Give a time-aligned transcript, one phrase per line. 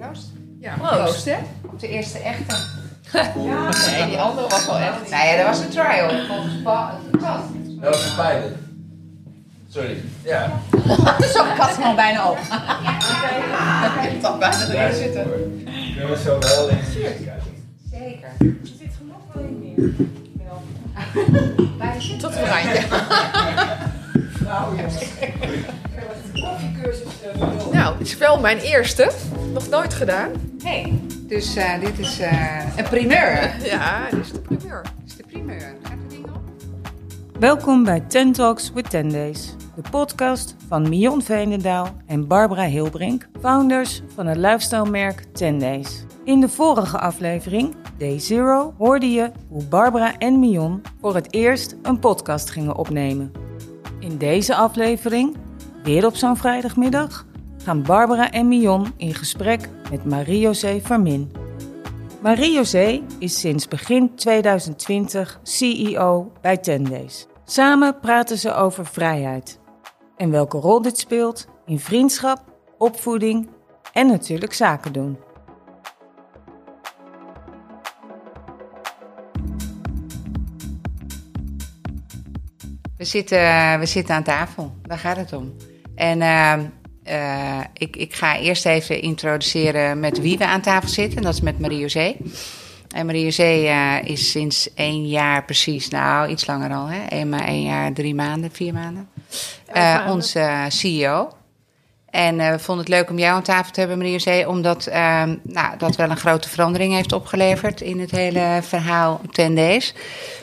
[0.00, 0.26] Proost.
[0.60, 1.24] Ja, Proost.
[1.24, 1.36] hè?
[1.64, 2.56] Op de eerste echte.
[3.12, 5.10] Ja, nee, die andere was wel echt.
[5.10, 6.26] Nou ja, dat was een trial.
[6.26, 6.88] Volgens Paul.
[7.80, 8.52] Dat was een pilot.
[9.68, 9.96] Sorry.
[10.22, 10.50] Ja.
[11.34, 12.38] Zo, ik had hem al bijna op.
[12.38, 15.24] Ik heb toch bijna erin zitten.
[15.96, 16.78] Kunnen we zo wel in?
[17.90, 18.28] Zeker.
[18.38, 19.92] Er zit nog wel in meer.
[22.18, 22.82] Tot een randje.
[27.72, 29.10] Nou, het is wel mijn eerste.
[29.52, 30.30] Nog nooit gedaan.
[30.62, 33.54] Hey, dus eh, dit is eh, een primeur.
[33.64, 34.82] Ja, dit is de primeur.
[34.82, 35.76] Dit is de primeur.
[35.82, 36.40] Gaat het ding op?
[37.40, 43.28] Welkom bij Ten Talks with 10 Days, de podcast van Mion Veenendaal en Barbara Hilbrink,
[43.40, 46.04] founders van het lifestyle-merk 10 Days.
[46.24, 51.76] In de vorige aflevering, Day Zero, hoorde je hoe Barbara en Mion voor het eerst
[51.82, 53.32] een podcast gingen opnemen.
[54.00, 55.36] In deze aflevering,
[55.82, 57.26] weer op zo'n vrijdagmiddag,
[57.68, 61.32] gaan Barbara en Mion in gesprek met Marie-José Vermin.
[62.20, 67.26] Marie-José is sinds begin 2020 CEO bij Tendays.
[67.44, 69.60] Samen praten ze over vrijheid
[70.16, 72.42] en welke rol dit speelt in vriendschap,
[72.78, 73.48] opvoeding
[73.92, 75.18] en natuurlijk zaken doen.
[82.96, 84.72] We zitten, we zitten aan tafel.
[84.82, 85.54] Daar gaat het om.
[85.94, 86.58] En eh,
[87.08, 91.22] eh, ik, ik ga eerst even introduceren met wie we aan tafel zitten.
[91.22, 92.16] Dat is met Marie-José.
[92.88, 97.00] En Marie-José eh, is sinds één jaar precies, nou iets langer al, hè?
[97.08, 99.08] Eén, maar één jaar, drie maanden, vier maanden.
[99.66, 101.32] Eh, onze CEO.
[102.10, 105.76] En we vonden het leuk om jou aan tafel te hebben, Marie-José, omdat ehm, nou,
[105.78, 109.94] dat wel een grote verandering heeft opgeleverd in het hele verhaal 10 Days.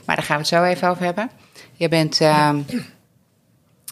[0.05, 1.29] Maar daar gaan we het zo even over hebben.
[1.73, 2.57] Je bent, ehm,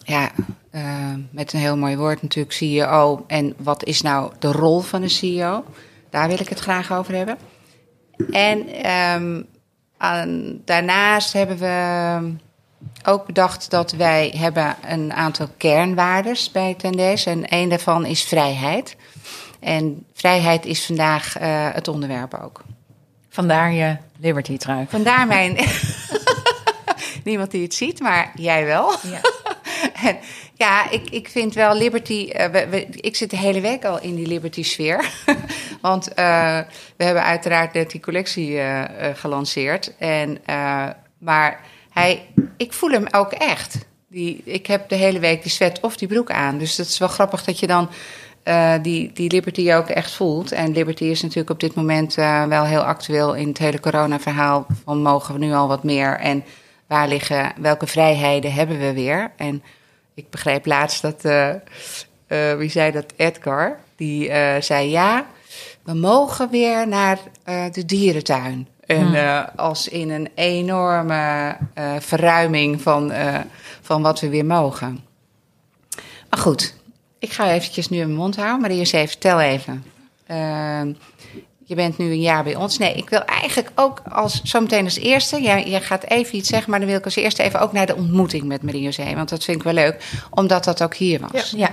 [0.04, 0.30] ja,
[0.70, 0.82] eh,
[1.30, 3.24] met een heel mooi woord natuurlijk, CEO.
[3.26, 5.64] En wat is nou de rol van een CEO?
[6.10, 7.38] Daar wil ik het graag over hebben.
[8.30, 9.42] En ehm,
[9.96, 12.32] aan- daarnaast hebben we
[13.04, 17.26] ook bedacht dat wij hebben een aantal kernwaardes bij Tendees.
[17.26, 18.96] En een daarvan is vrijheid.
[19.60, 22.62] En vrijheid is vandaag eh, het onderwerp ook.
[23.28, 24.86] Vandaar je Liberty trui.
[24.88, 25.56] Vandaar mijn.
[27.24, 28.90] Niemand die het ziet, maar jij wel.
[29.02, 29.20] Ja.
[30.56, 32.28] Ja, ik, ik vind wel Liberty.
[32.28, 35.10] eh, ik zit de hele week al in die Liberty-sfeer.
[35.80, 36.58] Want eh,
[36.96, 39.96] we hebben uiteraard net die collectie eh, gelanceerd.
[39.98, 40.38] En,
[41.18, 41.60] maar
[41.90, 43.78] hij, ik voel hem ook echt.
[44.08, 46.58] Die, ik heb de hele week die sweat of die broek aan.
[46.58, 47.88] Dus dat is wel grappig dat je dan
[48.82, 50.52] die, die Liberty ook echt voelt.
[50.52, 52.14] En Liberty is natuurlijk op dit moment
[52.48, 54.66] wel heel actueel in het hele corona-verhaal.
[54.84, 56.18] Van mogen we nu al wat meer?
[56.18, 56.44] En
[56.86, 59.32] waar liggen, welke vrijheden hebben we weer?
[59.36, 59.62] En
[60.14, 61.50] ik begreep laatst dat, eh,
[62.26, 63.12] eh, wie zei dat?
[63.16, 63.78] Edgar.
[63.96, 65.26] Die eh, zei ja,
[65.82, 67.18] we mogen weer naar
[67.72, 68.68] de dierentuin.
[68.86, 71.56] En als in een enorme
[71.98, 73.12] verruiming van,
[73.80, 75.04] van wat we weer mogen.
[76.30, 76.74] Maar goed,
[77.18, 78.60] ik ga eventjes nu in mijn mond houden.
[78.60, 79.84] Marie-José, vertel even.
[81.66, 82.78] Je bent nu een jaar bij ons.
[82.78, 85.42] Nee, ik wil eigenlijk ook als, zometeen als eerste...
[85.42, 87.86] Jij, jij gaat even iets zeggen, maar dan wil ik als eerste even ook naar
[87.86, 89.14] de ontmoeting met Marie-José.
[89.14, 91.50] Want dat vind ik wel leuk, omdat dat ook hier was.
[91.50, 91.58] Ja.
[91.58, 91.72] Ja,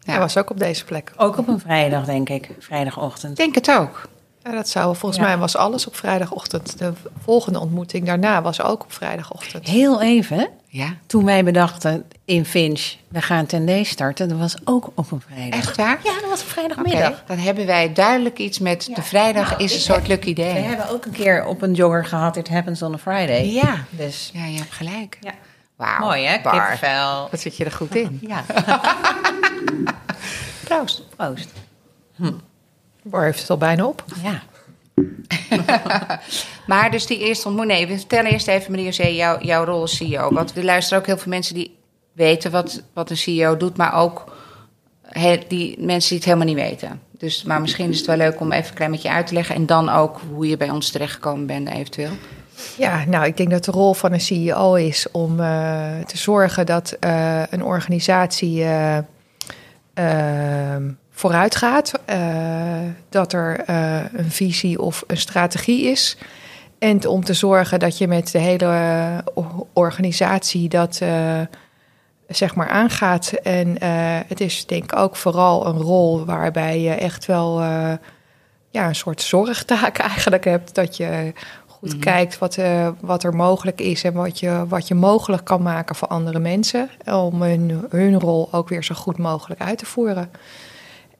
[0.00, 0.10] Ja.
[0.12, 1.12] Hij was ook op deze plek.
[1.16, 3.30] ook op een vrijdag denk ik, vrijdagochtend.
[3.30, 4.08] Ik denk het ook.
[4.44, 5.26] Ja, dat zou, volgens Ja.
[5.26, 6.78] mij was alles op vrijdagochtend.
[6.78, 6.92] De
[7.22, 9.68] volgende ontmoeting daarna was ook op vrijdagochtend.
[9.68, 14.90] Heel even, Ja, toen wij bedachten in Finch, we gaan ten starten, dat was ook
[14.94, 15.60] op een vrijdag.
[15.60, 16.00] echt waar?
[16.04, 17.22] Ja, dat was Oké, vrijdagmiddag.
[17.26, 20.42] dan hebben wij duidelijk iets met de vrijdag Nou, is een soort heb- lucky We
[20.42, 20.62] day.
[20.62, 23.46] hebben ook een keer op een jogger gehad, It Happens on a Friday.
[23.52, 25.16] Ja, Dus ja, je hebt gelijk.
[25.20, 25.32] ja.
[25.76, 26.52] Wauw, mooi hè, Bar.
[26.52, 27.28] kippenvel.
[27.30, 28.18] Wat zit je er goed in?
[28.28, 28.44] Ja,
[30.64, 31.02] Proost.
[31.16, 31.48] proost.
[33.02, 34.04] Bar heeft het al bijna op.
[34.22, 34.42] Ja.
[36.66, 37.78] Maar dus die eerste ontmoeting.
[37.78, 40.32] Nee, we vertellen eerst even, meneer Zee, jouw, jouw rol als CEO.
[40.32, 41.76] Want er luisteren ook heel veel mensen die
[42.12, 44.36] weten wat, wat een CEO doet, maar ook
[45.02, 47.00] he- die mensen die het helemaal niet weten.
[47.18, 49.54] Dus, maar misschien is het wel leuk om even een klein beetje uit te leggen.
[49.54, 52.12] En dan ook hoe je bij ons terechtgekomen bent, eventueel.
[52.76, 56.66] Ja, nou, ik denk dat de rol van een CEO is om eh, te zorgen
[56.66, 58.98] dat eh, een organisatie eh,
[61.20, 61.92] vooruit gaat.
[62.04, 62.18] eh,
[63.08, 66.16] dat er eh, een visie of een strategie is.
[66.78, 68.74] En om te zorgen dat je met de hele
[69.34, 71.40] o- organisatie dat eh,
[72.28, 73.32] zeg maar aangaat.
[73.32, 73.90] En eh,
[74.26, 77.92] het is denk ik ook vooral een rol waarbij je echt wel eh,
[78.70, 80.74] ja, een soort zorgtaak eigenlijk hebt.
[80.74, 81.32] Dat je
[81.66, 85.62] goed kijkt wat, eh, wat er mogelijk is en wat je, wat je mogelijk kan
[85.62, 86.90] maken voor andere mensen.
[87.04, 90.30] Om hun, hun rol ook weer zo goed mogelijk uit te voeren.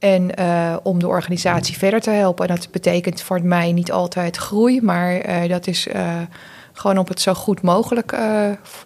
[0.01, 2.49] En eh, om de organisatie verder te helpen.
[2.49, 6.21] En dat betekent voor mij niet altijd groei, maar eh, dat is eh,
[6.73, 8.17] gewoon op het zo goed mogelijk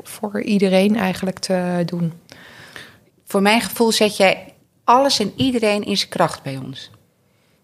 [0.03, 2.13] voor iedereen eigenlijk te doen.
[3.27, 4.53] Voor mijn gevoel zet jij
[4.85, 6.91] alles en iedereen in zijn kracht bij ons.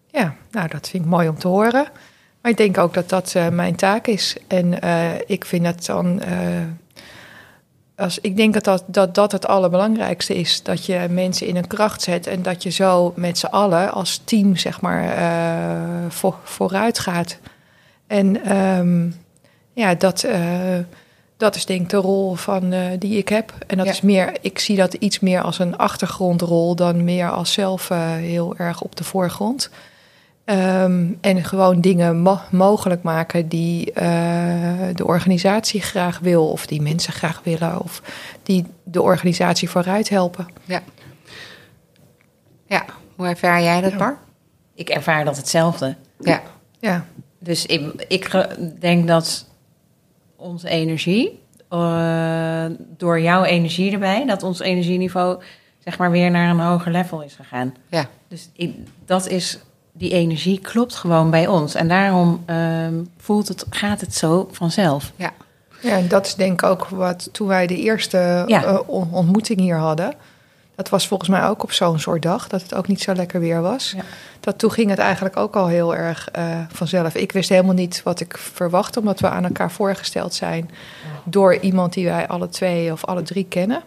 [0.07, 1.87] Ja, nou dat vind ik mooi om te horen.
[2.41, 4.37] Maar ik denk ook dat dat mijn taak is.
[4.47, 4.79] En
[5.27, 6.21] ik vind dat dan.
[8.01, 10.63] Als, ik denk dat dat, dat dat het allerbelangrijkste is.
[10.63, 12.27] Dat je mensen in een kracht zet.
[12.27, 17.37] En dat je zo met z'n allen als team, zeg maar, eh, voor, vooruit gaat.
[18.07, 19.09] En ehm,
[19.73, 20.39] ja, dat, eh,
[21.37, 23.53] dat is denk ik de rol van, eh, die ik heb.
[23.67, 23.91] En dat Ja.
[23.91, 28.55] is meer, ik zie dat iets meer als een achtergrondrol dan meer als zelf heel
[28.57, 29.69] erg op de voorgrond.
[30.51, 36.81] Ehm, en gewoon dingen mo- mogelijk maken die eh, de organisatie graag wil, of die
[36.81, 38.01] mensen graag willen, of
[38.43, 40.47] die de organisatie vooruit helpen.
[40.65, 40.81] Ja.
[42.65, 44.17] Ja, hoe ervaar jij dat, Bar?
[44.75, 45.95] Ik ervaar dat hetzelfde.
[46.19, 46.41] Ja.
[46.79, 47.05] Ja,
[47.39, 48.29] Dus ik, ik
[48.79, 49.47] denk dat
[50.35, 51.39] onze energie,
[51.69, 52.65] eh,
[52.97, 55.43] door jouw energie erbij, dat ons energieniveau
[55.79, 57.73] zeg maar weer naar een hoger level is gegaan.
[57.89, 58.05] Ja.
[58.27, 58.75] Dus ik,
[59.05, 59.59] dat is,
[60.01, 61.75] die energie klopt gewoon bij ons.
[61.75, 65.11] En daarom ehm, voelt het, gaat het zo vanzelf.
[65.15, 65.31] Ja.
[65.81, 68.63] ja en dat is denk ik ook wat toen wij de eerste Ja.
[68.63, 70.13] eh, on- ontmoeting hier hadden.
[70.75, 73.39] Dat was volgens mij ook op zo'n soort dag, dat het ook niet zo lekker
[73.39, 73.93] weer was.
[73.95, 74.03] Ja.
[74.39, 77.15] Dat toen ging het eigenlijk ook al heel erg eh, vanzelf.
[77.15, 80.69] Ik wist helemaal niet wat ik verwachtte, omdat we aan elkaar voorgesteld zijn
[81.23, 83.81] door iemand die wij alle twee of alle drie kennen.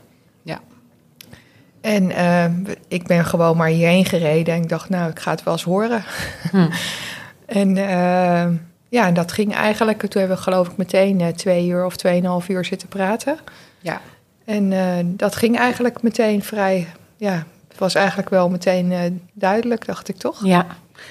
[1.84, 2.44] En eh,
[2.88, 5.62] ik ben gewoon maar hierheen gereden en ik dacht, nou, ik ga het wel eens
[5.62, 6.04] horen.
[6.50, 6.69] Hm.
[7.60, 8.46] en eh,
[8.88, 11.96] ja, en dat ging eigenlijk, toen hebben we geloof ik meteen eh, twee uur of
[11.96, 13.38] tweeënhalf uur zitten praten.
[13.81, 14.00] Ja.
[14.44, 16.86] En eh, dat ging eigenlijk meteen vrij,
[17.16, 19.00] ja, het was eigenlijk wel meteen eh,
[19.32, 20.44] duidelijk, dacht ik toch?
[20.44, 20.66] Ja,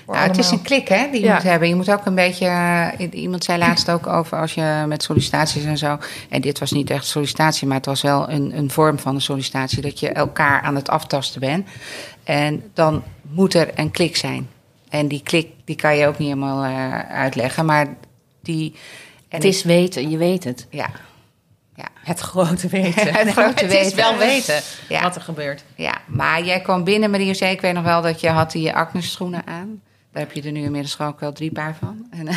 [0.07, 1.33] Nou, het is een klik hè, die je Ja.
[1.33, 1.67] moet hebben.
[1.67, 2.45] Je moet ook een beetje.
[2.45, 5.97] eh, Iemand zei laatst ook over als je met sollicitaties en zo.
[6.29, 9.21] En dit was niet echt sollicitatie, maar het was wel een, een vorm van een
[9.21, 9.81] sollicitatie.
[9.81, 11.67] Dat je elkaar aan het aftasten bent.
[12.23, 14.49] En dan moet er een klik zijn.
[14.89, 17.65] En die klik die kan je ook niet helemaal eh, uitleggen.
[17.65, 17.87] Maar
[18.41, 18.71] die.
[19.29, 20.67] En het is weten, je weet het.
[20.69, 20.89] Ja,
[22.03, 23.13] Het grote weten.
[23.17, 25.01] Het grote Het is wel weten Ja.
[25.01, 25.63] wat er gebeurt.
[25.75, 25.93] ja.
[26.05, 29.11] Maar jij kwam binnen, Marie zei, ik weet nog wel dat je had die Agnes
[29.11, 29.81] schoenen aan.
[30.11, 32.07] Daar heb je er nu inmiddels ook wel drie paar van.
[32.11, 32.19] Eh,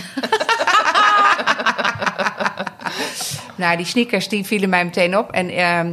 [3.56, 5.32] nou, die sneakers die vielen mij meteen op.
[5.32, 5.92] En, ehm,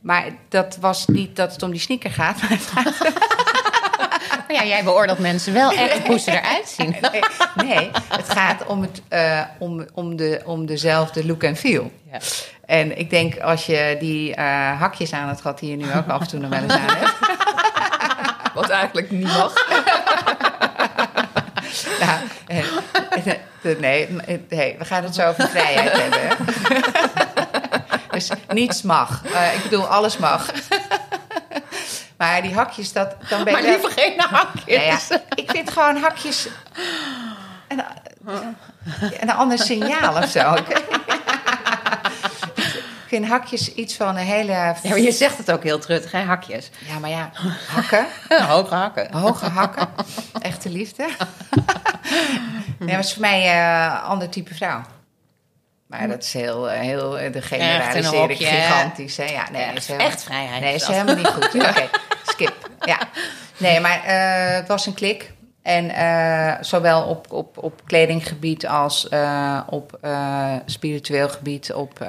[0.00, 2.36] maar dat was niet dat het om die sneaker gaat.
[2.42, 2.58] Maar
[4.48, 6.96] Maar ja, jij beoordeelt mensen wel echt hoe ze eruit zien.
[7.54, 11.92] Nee, nee, het gaat om, het, eh, om, om, de, om dezelfde look en feel.
[12.12, 12.18] Ja.
[12.66, 16.08] En ik denk als je die eh, hakjes aan had gehad, die je nu ook
[16.08, 17.16] af en toe nog wel eens aan hebt.
[18.54, 19.52] Wat eigenlijk niet mag.
[22.00, 24.08] Nou, eh, nee,
[24.48, 26.46] nee, we gaan het zo over vrijheid hebben.
[28.10, 29.22] Dus niets mag.
[29.54, 30.50] Ik bedoel, alles mag.
[32.18, 33.62] Maar die hakjes, dat, dan ben je...
[33.62, 34.76] Maar liever geen hakjes.
[34.76, 34.98] Nou ja,
[35.34, 36.48] ik vind gewoon hakjes
[37.68, 37.82] een,
[39.20, 40.54] een ander signaal of zo.
[43.08, 44.52] Ik vind hakjes iets van een hele...
[44.52, 46.22] Ja, maar je zegt het ook heel truttig, hè?
[46.22, 46.70] Hakjes.
[46.78, 47.30] Ja, maar ja,
[47.74, 48.06] hakken,
[48.48, 49.12] Hoge hakken.
[49.16, 49.88] hoge hakken,
[50.40, 51.08] echte liefde.
[52.78, 54.82] Nee, is voor mij eh, een ander type vrouw.
[55.88, 57.86] Maar dat is heel, eh, heel eh, de hè?
[58.28, 59.16] gigantisch.
[59.16, 59.24] Hè?
[59.24, 60.90] Ja, nee, Echt- is helemaal- echt vrijheid Nee, is dat.
[60.90, 61.54] helemaal niet goed.
[61.68, 61.88] Oké,
[62.22, 62.70] skip.
[62.80, 62.98] Ja.
[63.56, 65.32] Nee, maar eh, het was een klik.
[65.62, 65.90] En
[66.64, 69.08] zowel op, op, op kledinggebied als
[69.66, 69.98] op
[70.66, 72.06] spiritueel gebied, op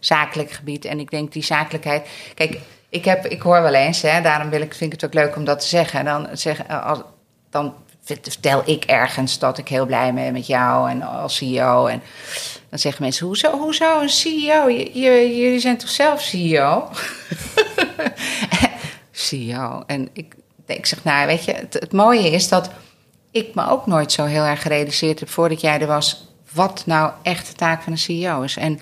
[0.00, 0.84] zakelijk gebied.
[0.84, 2.08] En ik denk die zakelijkheid.
[2.34, 5.22] Kijk, ik, heb, ik hoor wel eens, hè, daarom wil ik, vind ik het ook
[5.24, 6.04] leuk om dat te zeggen.
[6.04, 7.00] Dan, zeggen, eh, als,
[7.50, 7.74] dan
[8.22, 11.86] vertel ik ergens dat ik heel blij ben met jou en als CEO.
[11.86, 12.02] En
[12.70, 14.68] dan zeggen mensen: Hoezo, hoezo een CEO?
[14.68, 14.90] Je-
[15.38, 16.88] jullie zijn toch zelf CEO?
[19.12, 19.82] CEO.
[19.86, 20.34] En ik,
[20.66, 22.70] ik zeg, nou, weet je, het, mooie is dat
[23.30, 26.26] ik me ook nooit zo heel erg gerealiseerd heb voordat jij er was.
[26.52, 28.56] wat nou echt de taak van een CEO is.
[28.56, 28.80] En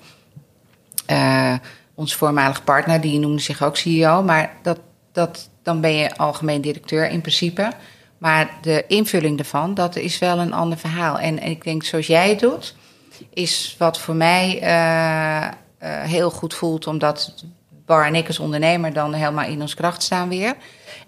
[1.05, 1.53] eh,
[1.95, 4.79] onze voormalige partner, die noemde zich ook CEO, maar dat,
[5.11, 7.71] dat, dan ben je algemeen directeur in principe.
[8.17, 11.19] Maar de invulling ervan, dat is wel een ander verhaal.
[11.19, 12.75] En, en ik denk, zoals jij het doet,
[13.33, 17.43] is wat voor mij eh, eh, heel goed voelt, omdat
[17.85, 20.55] Bar en ik als ondernemer dan helemaal in ons kracht staan weer.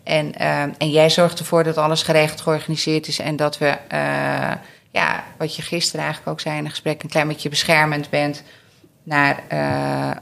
[0.03, 3.77] En, eh, en jij zorgt ervoor dat alles geregeld georganiseerd is en dat we,
[4.91, 8.43] ja, wat je gisteren eigenlijk ook zei in een gesprek, een klein beetje beschermend bent
[9.03, 9.43] naar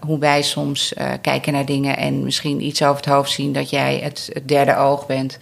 [0.05, 3.99] hoe wij soms kijken naar dingen en misschien iets over het hoofd zien dat jij
[4.03, 5.37] het, het derde oog bent.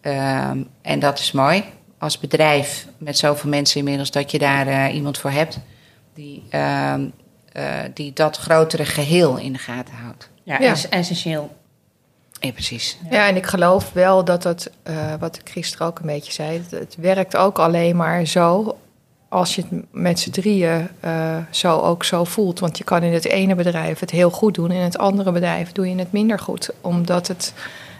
[0.00, 1.64] Ehm, en dat is mooi
[1.98, 5.58] als bedrijf met zoveel mensen inmiddels dat je daar iemand voor hebt
[6.18, 7.04] die, ehm,
[7.52, 10.28] eh, die dat grotere geheel in de gaten houdt.
[10.42, 10.72] Ja, Ja.
[10.72, 11.56] is essentieel.
[12.40, 12.98] Ja, precies.
[13.10, 16.58] Ja, en ik geloof wel dat het, eh, wat ik gisteren ook een beetje zei,
[16.58, 18.78] het, het werkt ook alleen maar zo
[19.28, 22.58] als je het met z'n drieën eh, zo ook zo voelt.
[22.58, 25.72] Want je kan in het ene bedrijf het heel goed doen, in het andere bedrijf
[25.72, 26.70] doe je het minder goed.
[26.80, 27.52] Omdat het,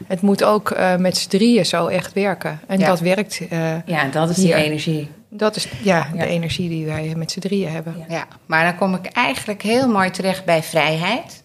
[0.07, 2.61] het moet ook eh, met z'n drieën zo echt werken.
[2.67, 2.87] En Ja.
[2.87, 5.09] dat werkt, eh, Ja, dat is die energie.
[5.29, 8.05] Dat is ja, de energie die wij met z'n drieën hebben.
[8.09, 8.27] Ja.
[8.47, 11.43] Maar dan kom ik eigenlijk heel mooi terecht bij vrijheid.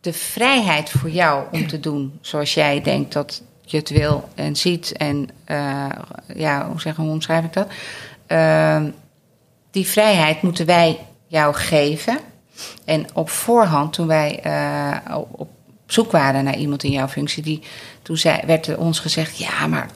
[0.00, 4.56] De vrijheid voor jou om te doen zoals jij denkt dat je het wil en
[4.56, 4.92] ziet.
[4.92, 5.86] En eh,
[6.34, 7.68] ja, hoe, zeg, hoe omschrijf ik dat?
[8.26, 8.90] Ehm,
[9.70, 12.18] die vrijheid moeten wij jou geven.
[12.84, 15.50] En op voorhand, toen wij eh, op-
[15.86, 17.62] zoek waren naar iemand in jouw functie, die,
[18.02, 19.90] toen zei, werd er ons gezegd: ja, maar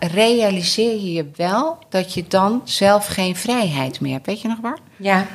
[0.00, 4.26] realiseer je je wel dat je dan zelf geen vrijheid meer hebt.
[4.26, 4.78] Weet je nog waar?
[4.96, 5.26] Ja,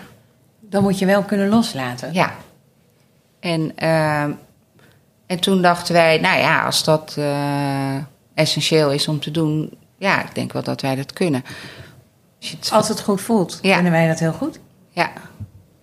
[0.62, 2.14] dan moet je wel kunnen loslaten.
[2.14, 2.34] Ja.
[3.40, 4.32] En, ehm,
[5.26, 7.96] en toen dachten wij, nou ja, als dat eh,
[8.34, 11.44] essentieel is om te doen, ja, ik denk wel dat wij dat kunnen.
[12.40, 13.74] Als je het- Als het goed voelt, Ja.
[13.74, 14.60] kunnen wij dat heel goed.
[14.90, 15.12] ja,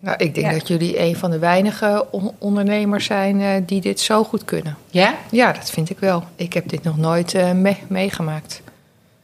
[0.02, 0.52] Nou, ik denk Ja.
[0.52, 4.76] dat jullie een van de weinige on- ondernemers zijn eh, die dit zo goed kunnen.
[4.90, 5.14] ja?
[5.30, 6.24] Ja, dat vind ik wel.
[6.36, 8.62] Ik heb dit nog nooit eh, me- meegemaakt.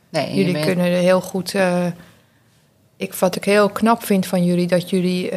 [0.08, 1.54] Nee, Jullie bent- kunnen er heel goed.
[1.54, 1.86] eh,
[2.96, 5.30] ik, wat ik heel knap vind van jullie, dat jullie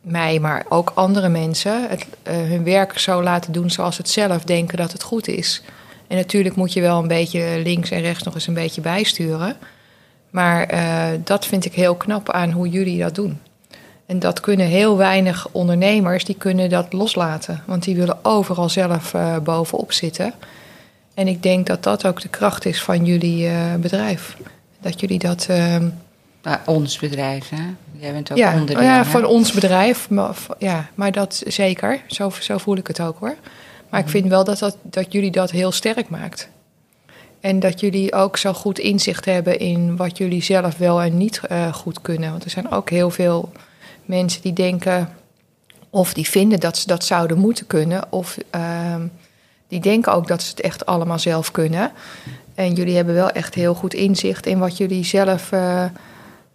[0.00, 4.44] mij, maar ook andere mensen, het, hun werk zo laten doen zoals ze het zelf
[4.44, 5.62] denken dat het goed is.
[6.06, 9.56] En natuurlijk moet je wel een beetje links en rechts nog eens een beetje bijsturen.
[10.32, 13.38] Maar eh, dat vind ik heel knap aan hoe jullie dat doen.
[14.06, 17.62] En dat kunnen heel weinig ondernemers, die kunnen dat loslaten.
[17.66, 20.32] Want die willen overal zelf eh, bovenop zitten.
[21.14, 24.36] En ik denk dat dat ook de kracht is van jullie eh, bedrijf.
[24.80, 25.46] Dat jullie dat.
[25.48, 25.88] ehm,
[26.42, 27.62] Nou, ons bedrijf, hè?
[27.98, 28.76] Jij bent ook ja, onderdeel.
[28.76, 29.04] oh ja, hè?
[29.04, 30.10] van ons bedrijf.
[30.10, 32.00] Maar, ja, maar dat zeker.
[32.06, 33.34] Zo, zo voel ik het ook hoor.
[33.88, 36.48] Maar ik vind wel dat, dat, dat jullie dat heel sterk maakt.
[37.42, 41.40] En dat jullie ook zo goed inzicht hebben in wat jullie zelf wel en niet
[41.48, 42.30] eh, goed kunnen.
[42.30, 43.52] Want er zijn ook heel veel
[44.04, 45.08] mensen die denken.
[45.90, 48.04] of die vinden dat ze dat zouden moeten kunnen.
[48.10, 49.06] of ehm,
[49.68, 51.92] die denken ook dat ze het echt allemaal zelf kunnen.
[52.54, 55.52] En jullie hebben wel echt heel goed inzicht in wat jullie zelf.
[55.52, 55.84] eh,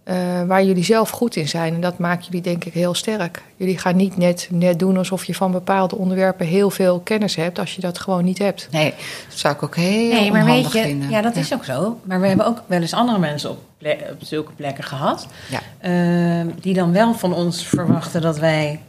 [0.07, 1.73] eh, waar jullie zelf goed in zijn.
[1.73, 3.41] En dat maakt jullie denk ik heel sterk.
[3.55, 7.59] Jullie gaan niet net, net doen alsof je van bepaalde onderwerpen heel veel kennis hebt,
[7.59, 8.67] als je dat gewoon niet hebt.
[8.71, 8.93] Nee,
[9.29, 11.09] dat zou ik ook heel Nee, maar weet je, vinden.
[11.09, 11.99] ja, dat is ook zo.
[12.03, 13.59] Maar we hebben ook wel eens andere mensen op,
[14.11, 15.27] op zulke plekken gehad.
[15.49, 15.59] Ja.
[15.79, 18.79] ehm, die dan wel van ons verwachten dat wij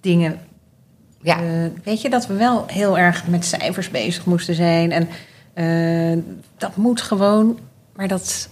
[0.00, 0.40] dingen.
[1.22, 1.36] Ja.
[1.36, 1.44] eh,
[1.84, 4.92] weet je, dat we wel heel erg met cijfers bezig moesten zijn.
[4.92, 5.08] En
[5.54, 6.22] eh,
[6.58, 7.58] dat moet gewoon.
[7.96, 8.48] Maar dat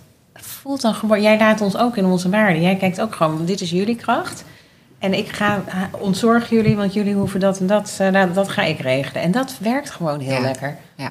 [0.68, 1.22] voelt dan gewoon.
[1.22, 2.60] Jij laat ons ook in onze waarde.
[2.60, 4.44] Jij kijkt ook gewoon, dit is jullie kracht.
[4.98, 7.96] En ik ga ontzorg jullie, want jullie hoeven dat en dat.
[7.98, 9.22] eh, nou, dat ga ik regelen.
[9.22, 10.40] En dat werkt gewoon heel Ja.
[10.40, 10.76] lekker.
[10.94, 11.10] Ja.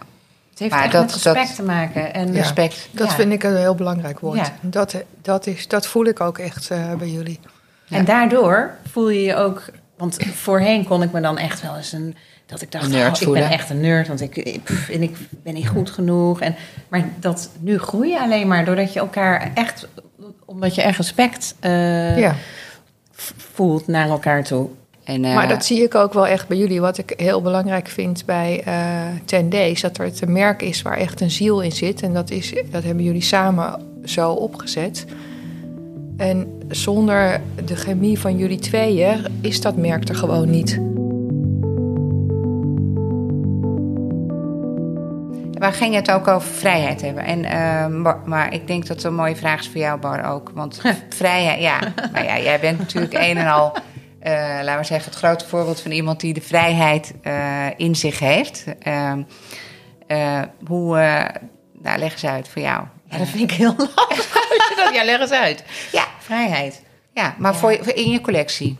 [0.50, 2.14] Het heeft Maar echt dat- met respect dat- te maken.
[2.14, 2.34] En Ja.
[2.42, 2.90] Respect.
[2.92, 3.14] Dat Ja.
[3.14, 4.38] vind ik een heel belangrijk woord.
[4.38, 4.54] Ja.
[4.62, 7.40] Dat, dat, is, dat voel ik ook echt eh, bij jullie.
[7.90, 9.64] En daardoor voel je je ook.
[9.98, 12.16] Want voorheen kon ik me dan echt wel eens een.
[12.48, 15.18] Dat ik dacht, nerd oh, ik ben echt een nerd, want ik, pff, en ik
[15.44, 16.42] ben niet goed genoeg.
[16.42, 16.56] En,
[16.88, 19.88] maar dat nu groei je alleen maar doordat je elkaar echt.
[20.46, 22.36] Omdat je echt respect eh, ja.
[23.54, 24.70] voelt naar elkaar toe.
[25.04, 26.82] En, eh, Maar dat zie ik ook wel echt bij jullie.
[26.82, 30.82] Wat ik heel belangrijk vind bij eh 10 Days, dat er het een merk is
[30.82, 32.02] waar echt een ziel in zit.
[32.02, 35.06] En dat, is, dat hebben jullie samen zo opgezet.
[36.18, 40.80] En zonder de chemie van jullie tweeën is dat merk er gewoon niet.
[45.60, 47.24] We gingen het ook over vrijheid hebben.
[47.24, 50.26] En, eh, Bar- maar ik denk dat het een mooie vraag is voor jou, Bar,
[50.26, 50.52] ook.
[50.54, 51.80] Want vrijheid, ja.
[52.12, 53.74] Maar ja, jij bent natuurlijk een en al,
[54.20, 58.20] eh, laten we zeggen, het grote voorbeeld van iemand die de vrijheid eh, in zich
[58.20, 58.64] heeft.
[58.80, 59.22] Ehm,
[60.08, 60.96] eh, hoe,
[61.82, 62.84] nou, leg eens uit voor jou.
[63.10, 64.34] Ja, dat vind ik heel lastig.
[64.94, 65.64] ja, leg eens uit.
[65.92, 66.82] Ja, Vrijheid.
[67.14, 68.78] ja maar Voor, je- voor in je collectie.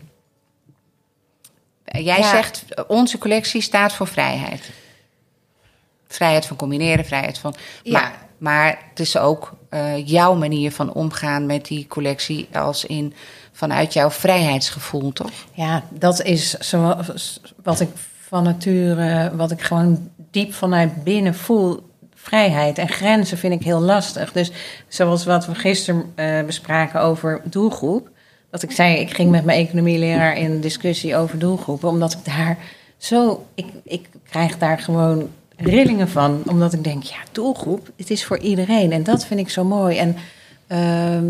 [1.86, 2.30] Jij Ja.
[2.30, 4.70] zegt, onze collectie staat voor vrijheid.
[6.08, 7.56] Vrijheid van combineren, vrijheid van...
[7.84, 7.92] Ja.
[7.92, 12.48] Maar, maar het is ook eh, jouw manier van omgaan met die collectie...
[12.54, 13.14] als in
[13.52, 15.32] vanuit jouw vrijheidsgevoel, toch?
[15.54, 17.90] Ja, dat is zoals wat ik
[18.28, 21.86] van nature, wat ik gewoon diep vanuit binnen voel.
[22.16, 24.32] Vrijheid en grenzen vind ik heel lastig.
[24.32, 24.52] Dus
[24.88, 28.10] zoals wat we gisteren eh, bespraken over doelgroep.
[28.52, 31.90] Dat ik zei, ik ging met mijn economieleraar in discussie over doelgroepen.
[31.90, 32.58] Omdat ik daar
[32.98, 36.42] zo, ik, ik krijg daar gewoon rillingen van.
[36.46, 38.92] Omdat ik denk, ja, doelgroep, het is voor iedereen.
[38.92, 39.98] En dat vind ik zo mooi.
[39.98, 40.16] En
[40.68, 41.26] ehm,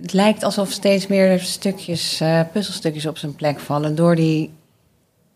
[0.00, 3.94] het lijkt alsof steeds meer stukjes, eh, puzzelstukjes op zijn plek vallen.
[3.94, 4.52] Door die.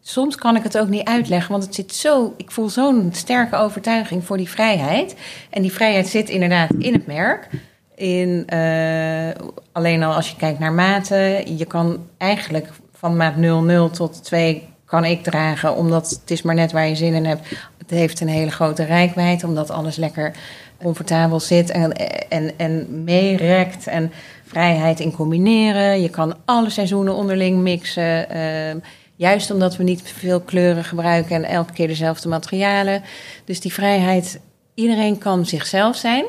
[0.01, 2.35] Soms kan ik het ook niet uitleggen, want het zit zo.
[2.37, 5.17] Ik voel zo'n sterke overtuiging voor die vrijheid.
[5.51, 7.49] En die vrijheid zit inderdaad in het merk.
[7.95, 9.31] In, eh,
[9.73, 11.57] alleen al als je kijkt naar maten.
[11.57, 16.55] Je kan eigenlijk van maat 00 tot 2 kan ik dragen, omdat het is maar
[16.55, 17.49] net waar je zin in hebt.
[17.79, 20.33] Het heeft een hele grote rijkwijd, omdat alles lekker
[20.79, 21.93] comfortabel zit en,
[22.29, 23.87] en, en meerekt.
[23.87, 24.13] En
[24.47, 26.01] vrijheid in combineren.
[26.01, 28.31] Je kan alle seizoenen onderling mixen.
[28.31, 28.79] Ehm,
[29.17, 33.03] juist omdat we niet veel kleuren gebruiken en elke keer dezelfde materialen.
[33.45, 34.41] Dus die vrijheid,
[34.75, 36.25] iedereen kan zichzelf zijn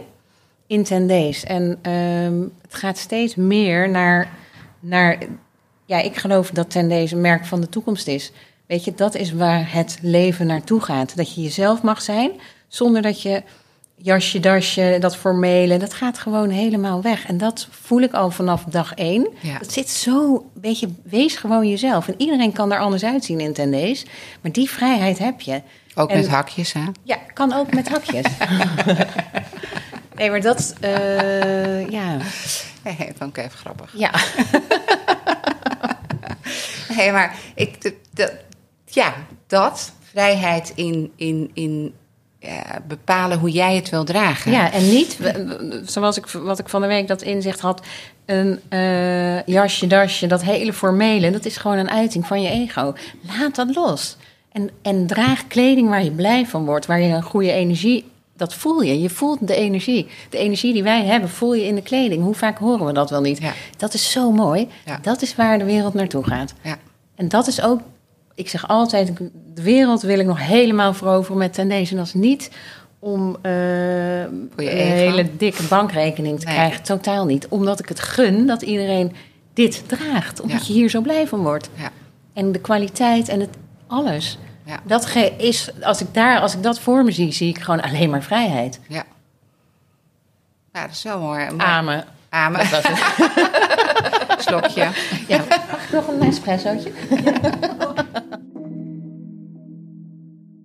[0.67, 1.43] in 10 days.
[1.43, 4.29] En ehm, het gaat steeds meer naar,
[4.79, 5.17] naar.
[5.88, 8.32] Ja, ik geloof dat 10 days een merk van de toekomst is.
[8.65, 11.15] Weet je, dat is waar het leven naartoe gaat.
[11.17, 12.32] Dat je jezelf mag zijn,
[12.67, 13.44] zonder dat je
[13.96, 17.25] jasje, dasje, dat formele, dat gaat gewoon helemaal weg.
[17.25, 19.27] En dat voel ik al vanaf dag één.
[19.39, 19.58] Ja.
[19.58, 22.08] Dat zit zo, een beetje, wees gewoon jezelf.
[22.08, 24.06] En iedereen kan er anders uitzien in ten days.
[24.41, 25.62] Maar die vrijheid heb je.
[25.96, 26.84] Ook En- met hakjes, hè?
[27.03, 28.25] Ja, kan ook met hakjes.
[30.17, 32.17] nee, maar dat, eh, ja.
[32.84, 33.94] Hey, vond ik even grappig.
[33.96, 34.12] ja.
[36.98, 38.34] Nee, maar ik, d- d-
[38.86, 39.13] ja,
[39.48, 41.94] dat, vrijheid in, in, in
[42.39, 44.51] ja, bepalen hoe jij het wil dragen.
[44.51, 45.18] Ja, en niet,
[45.86, 47.82] zoals ik, wat ik van de week dat inzicht had,
[48.25, 52.94] een eh, jasje, dasje, dat hele formele, dat is gewoon een uiting van je ego.
[53.39, 54.18] Laat dat los.
[54.51, 58.06] En, en draag kleding waar je blij van wordt, waar je een goede energie,
[58.38, 59.01] dat voel je.
[59.01, 60.08] Je voelt de energie.
[60.29, 62.24] De energie die wij hebben, voel je in de kleding.
[62.24, 63.38] Hoe vaak horen we dat wel niet?
[63.38, 63.53] Ja.
[63.77, 64.67] Dat is zo mooi.
[64.86, 65.00] Ja.
[65.01, 66.53] Dat is waar de wereld naartoe gaat.
[66.62, 66.77] Ja.
[67.15, 67.79] En dat is ook,
[68.36, 69.12] ik zeg altijd,
[69.53, 71.91] de wereld wil ik nog helemaal veroveren met Tendees.
[71.91, 72.51] En dat is niet
[73.00, 76.56] om eh, een hele dikke bankrekening te Nee.
[76.56, 76.84] krijgen.
[76.84, 77.48] Totaal niet.
[77.48, 79.11] Omdat ik het gun dat iedereen
[79.53, 80.42] dit draagt.
[80.42, 81.70] Omdat je hier zo blij van wordt.
[81.75, 81.92] Ja.
[82.33, 83.50] En de kwaliteit en het
[83.88, 84.38] alles.
[84.68, 84.80] Ja.
[84.84, 87.82] Dat ge- is, als ik, daar, als ik dat voor me zie, zie ik gewoon
[87.82, 88.80] alleen maar vrijheid.
[88.88, 89.03] Ja.
[90.72, 91.46] Nou, dat is wel mooi.
[91.46, 91.58] mooi.
[91.62, 92.06] Amen.
[92.30, 92.60] Amen.
[92.60, 94.42] Dat was het.
[94.48, 94.88] Slokje.
[95.27, 95.38] Ja.
[95.72, 96.92] Mag ik nog een espressootje?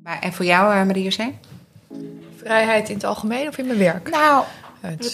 [0.03, 1.31] Maar, en voor jou, uh, Marie-José?
[2.37, 4.11] Vrijheid in het algemeen of in mijn werk?
[4.11, 4.62] Nou, Ja,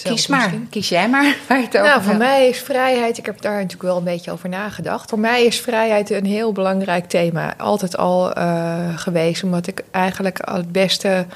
[0.03, 0.39] kies maar.
[0.41, 0.67] misschien.
[0.71, 3.55] Kies jij maar waar je het over Nou, voor mij is vrijheid, ik heb daar
[3.55, 5.09] natuurlijk wel een beetje over nagedacht.
[5.11, 7.55] Voor mij is vrijheid een heel belangrijk thema.
[7.57, 11.27] Altijd al eh, geweest, omdat ik eigenlijk al het beste,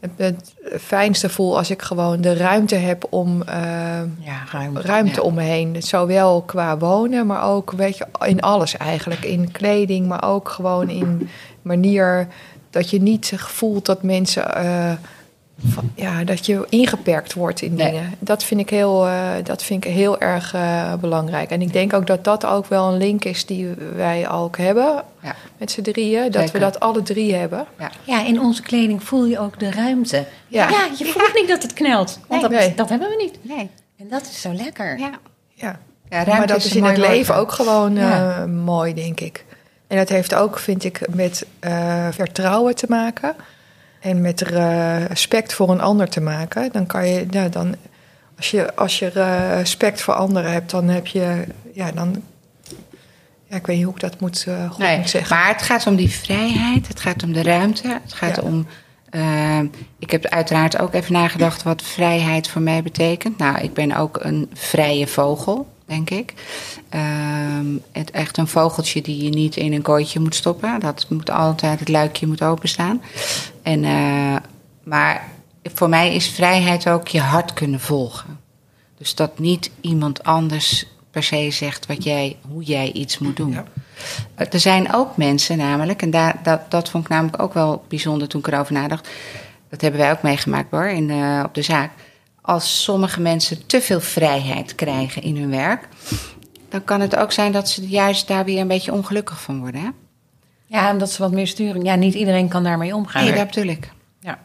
[0.00, 3.56] het, het fijnste voel als ik gewoon de ruimte heb om eh,
[4.18, 4.76] Ja, ruim.
[4.78, 5.26] ruimte Ja.
[5.26, 5.76] om me heen.
[5.82, 9.24] Zowel qua wonen, maar ook weet je, in alles eigenlijk.
[9.24, 11.28] In kleding, maar ook gewoon in
[11.62, 12.26] manier
[12.70, 14.54] dat je niet voelt dat mensen.
[14.54, 14.92] eh,
[15.94, 17.90] ja, dat je ingeperkt wordt in Nee.
[17.90, 18.14] dingen.
[18.18, 21.50] Dat vind ik heel, eh, dat vind ik heel erg eh, belangrijk.
[21.50, 25.04] En ik denk ook dat dat ook wel een link is die wij ook hebben
[25.22, 25.34] Ja.
[25.58, 26.22] met z'n drieën.
[26.30, 26.52] Dat Zeker.
[26.52, 27.66] we dat alle drie hebben.
[28.04, 30.24] Ja, in onze kleding voel je ook de ruimte.
[30.48, 30.68] Ja.
[30.68, 32.18] Ja, je voelt niet dat het knelt.
[32.28, 32.50] Want Nee.
[32.50, 32.74] dat, Nee.
[32.74, 33.56] dat hebben we niet.
[33.56, 33.70] Nee.
[33.98, 34.98] En dat is zo lekker.
[34.98, 35.10] Ja.
[35.54, 35.78] Ja.
[36.08, 37.40] Ja, ruimte maar dat is in het leven ja.
[37.40, 38.46] ook gewoon eh, Ja.
[38.46, 39.44] mooi, denk ik.
[39.86, 43.34] En dat heeft ook, vind ik, met eh, vertrouwen te maken.
[44.02, 46.72] En met respect voor een ander te maken.
[46.72, 47.74] Dan kan je, ja, dan,
[48.36, 49.06] als je, als je
[49.56, 52.22] respect voor anderen hebt, dan heb je, ja, dan,
[53.46, 55.36] ja, ik weet niet hoe ik dat moet, eh, goed Nee, moet zeggen.
[55.36, 58.42] maar het gaat om die vrijheid, het gaat om de ruimte, het gaat Ja.
[58.42, 58.66] om.
[59.10, 59.58] eh,
[59.98, 63.38] ik heb uiteraard ook even nagedacht wat vrijheid voor mij betekent.
[63.38, 66.34] Nou, ik ben ook een vrije vogel, denk ik.
[66.88, 70.80] Ehm, het, echt een vogeltje die je niet in een kooitje moet stoppen.
[70.80, 73.02] Dat moet altijd, het luikje moet openstaan.
[73.62, 74.36] En, eh,
[74.82, 75.28] maar
[75.62, 78.40] voor mij is vrijheid ook je hart kunnen volgen.
[78.98, 83.52] Dus dat niet iemand anders per se zegt wat jij, hoe jij iets moet doen.
[83.52, 83.64] Ja.
[84.34, 87.84] Eh, Er zijn ook mensen namelijk, en daar, dat, dat vond ik namelijk ook wel
[87.88, 89.08] bijzonder toen ik erover nadacht.
[89.68, 91.90] Dat hebben wij ook meegemaakt hoor, in, eh, op de zaak.
[92.44, 95.88] Als sommige mensen te veel vrijheid krijgen in hun werk,
[96.68, 99.80] dan kan het ook zijn dat ze juist daar weer een beetje ongelukkig van worden.
[99.80, 99.88] Hè?
[100.66, 101.84] Ja, omdat ze wat meer sturing.
[101.84, 103.24] Ja, niet iedereen kan daarmee omgaan.
[103.24, 103.90] Nee, dat bedoel ik.
[104.20, 104.38] Ja.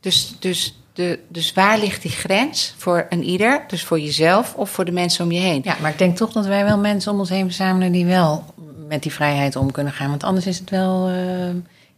[0.00, 3.64] Dus, dus, de, dus waar ligt die grens voor een ieder?
[3.66, 5.60] Dus voor jezelf of voor de mensen om je heen?
[5.64, 8.44] ja, maar ik denk toch dat wij wel mensen om ons heen verzamelen die wel
[8.88, 10.08] met die vrijheid om kunnen gaan.
[10.10, 11.48] Want anders is het wel eh,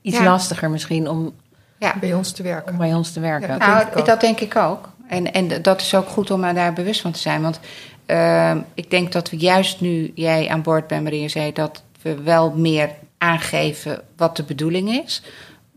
[0.03, 0.25] iets Ja.
[0.25, 1.33] lastiger misschien om,
[1.79, 1.95] Ja.
[2.01, 2.73] Bij ons te werken.
[2.73, 3.49] om bij ons te werken.
[3.49, 3.57] Ja.
[3.57, 4.93] Nou, denk dat denk ik ook.
[5.09, 7.43] En, en dat is ook goed om daar bewust van te zijn.
[7.43, 7.61] Want
[8.07, 12.23] ehm, ik denk dat we juist nu jij aan boord bent, Maria, zei dat we
[12.23, 15.23] wel meer aangeven wat de bedoeling is.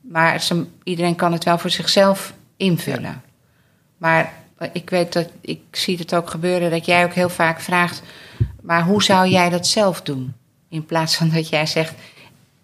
[0.01, 3.21] Maar ze, iedereen kan het wel voor zichzelf invullen.
[3.97, 4.33] Maar
[4.71, 8.01] ik weet dat, ik zie het ook gebeuren dat jij ook heel vaak vraagt:
[8.61, 10.33] maar hoe zou jij dat zelf doen?
[10.69, 11.93] In plaats van dat jij zegt: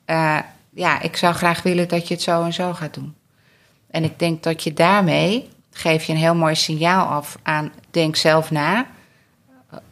[0.06, 3.15] eh, ja, ik zou graag willen dat je het zo en zo gaat doen.
[3.91, 8.15] En ik denk dat je daarmee geef je een heel mooi signaal af aan denk
[8.15, 8.86] zelf na.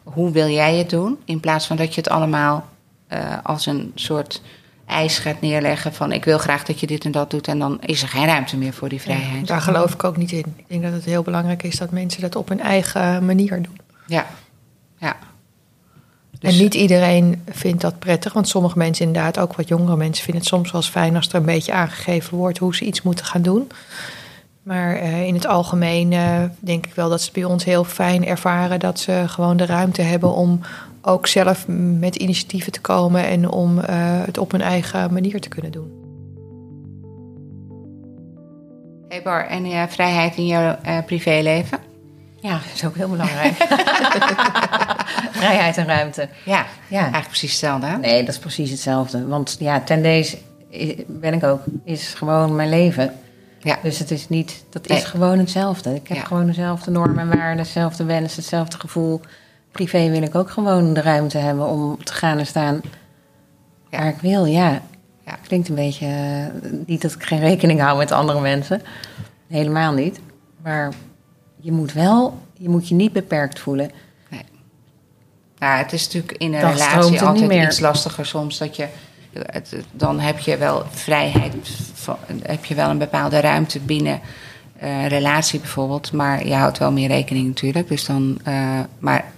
[0.02, 1.18] Hoe wil jij het doen?
[1.24, 2.68] In plaats van dat je het allemaal
[3.06, 4.42] eh, als een soort
[4.86, 7.80] eis gaat neerleggen van ik wil graag dat je dit en dat doet en dan
[7.80, 9.46] is er geen ruimte meer voor die vrijheid.
[9.46, 10.54] Daar geloof ik ook niet in.
[10.56, 13.78] Ik denk dat het heel belangrijk is dat mensen dat op hun eigen manier doen.
[14.06, 14.26] Ja,
[14.98, 15.16] ja.
[16.30, 20.24] en Dus- niet iedereen vindt dat prettig, want sommige mensen inderdaad, ook wat jongere mensen,
[20.24, 23.02] vinden het soms wel eens fijn als er een beetje aangegeven wordt hoe ze iets
[23.02, 23.70] moeten gaan doen.
[24.62, 28.26] Maar eh, in het algemeen eh, denk ik wel dat ze bij ons heel fijn
[28.26, 30.60] ervaren dat ze gewoon de ruimte hebben om
[31.02, 35.48] ook zelf met initiatieven te komen en om eh, het op hun eigen manier te
[35.48, 36.00] kunnen doen.
[39.08, 41.78] Hey Bar, en eh, vrijheid in jouw eh, privéleven?
[42.40, 43.54] Ja, dat is ook heel belangrijk.
[45.42, 46.28] Vrijheid en ruimte.
[46.44, 46.98] Ja, Ja.
[46.98, 47.86] eigenlijk precies hetzelfde.
[47.86, 47.96] Hè?
[47.98, 49.26] Nee, dat is precies hetzelfde.
[49.26, 50.38] Want ja, ten deze
[51.06, 53.12] ben ik ook, is gewoon mijn leven.
[53.62, 53.78] Ja.
[53.82, 54.98] Dus het is niet, dat Nee.
[54.98, 55.94] is gewoon hetzelfde.
[55.94, 56.24] Ik heb Ja.
[56.24, 59.20] gewoon dezelfde normen en waarden, dezelfde wensen, hetzelfde gevoel.
[59.72, 62.80] Privé wil ik ook gewoon de ruimte hebben om te gaan en staan
[63.90, 63.98] Ja.
[63.98, 64.44] waar ik wil.
[64.44, 64.82] Ja,
[65.26, 65.36] Ja.
[65.46, 68.82] klinkt een beetje, eh, niet dat ik geen rekening hou met andere mensen.
[69.48, 70.20] Helemaal niet.
[70.62, 70.92] Maar
[71.60, 73.90] je moet wel, je moet je niet beperkt voelen.
[75.58, 78.86] Nou, het is natuurlijk in een stroomt relatie altijd iets lastiger soms dat je.
[79.92, 81.54] Dan heb je wel vrijheid,
[82.42, 84.20] heb je wel een bepaalde ruimte binnen
[84.78, 86.12] eh, relatie bijvoorbeeld.
[86.12, 87.88] Maar je houdt wel meer rekening natuurlijk.
[87.88, 89.32] Dus dan, eh, maar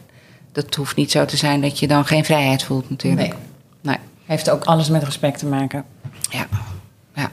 [0.53, 3.29] dat hoeft niet zo te zijn dat je dan geen vrijheid voelt natuurlijk.
[3.29, 3.39] Nee.
[3.81, 3.97] Nee.
[4.25, 5.85] Heeft ook alles met respect te maken.
[6.31, 6.47] Ja.
[7.15, 7.31] ja.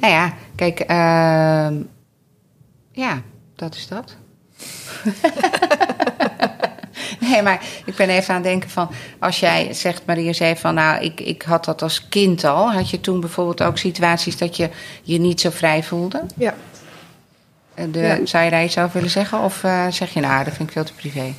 [0.00, 1.74] Nou ja, kijk, ehm,
[2.92, 3.22] ja,
[3.56, 4.16] dat is dat.
[7.30, 8.90] nee, maar ik ben even aan het denken van...
[9.18, 10.74] als jij zegt, Maria zei van...
[10.74, 12.72] nou, ik, ik had dat als kind al.
[12.72, 14.70] Had je toen bijvoorbeeld ook situaties dat je
[15.02, 16.22] je niet zo vrij voelde?
[16.36, 16.54] Ja.
[17.74, 18.26] Eh, De, Ja.
[18.26, 19.38] Zou je daar iets over willen zeggen?
[19.38, 21.34] Of eh, zeg je, nou, dat vind ik veel te privé?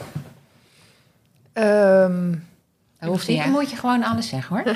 [1.54, 2.32] Ehm,
[3.00, 4.76] Dat hoeft niet, moet je gewoon alles zeggen hoor.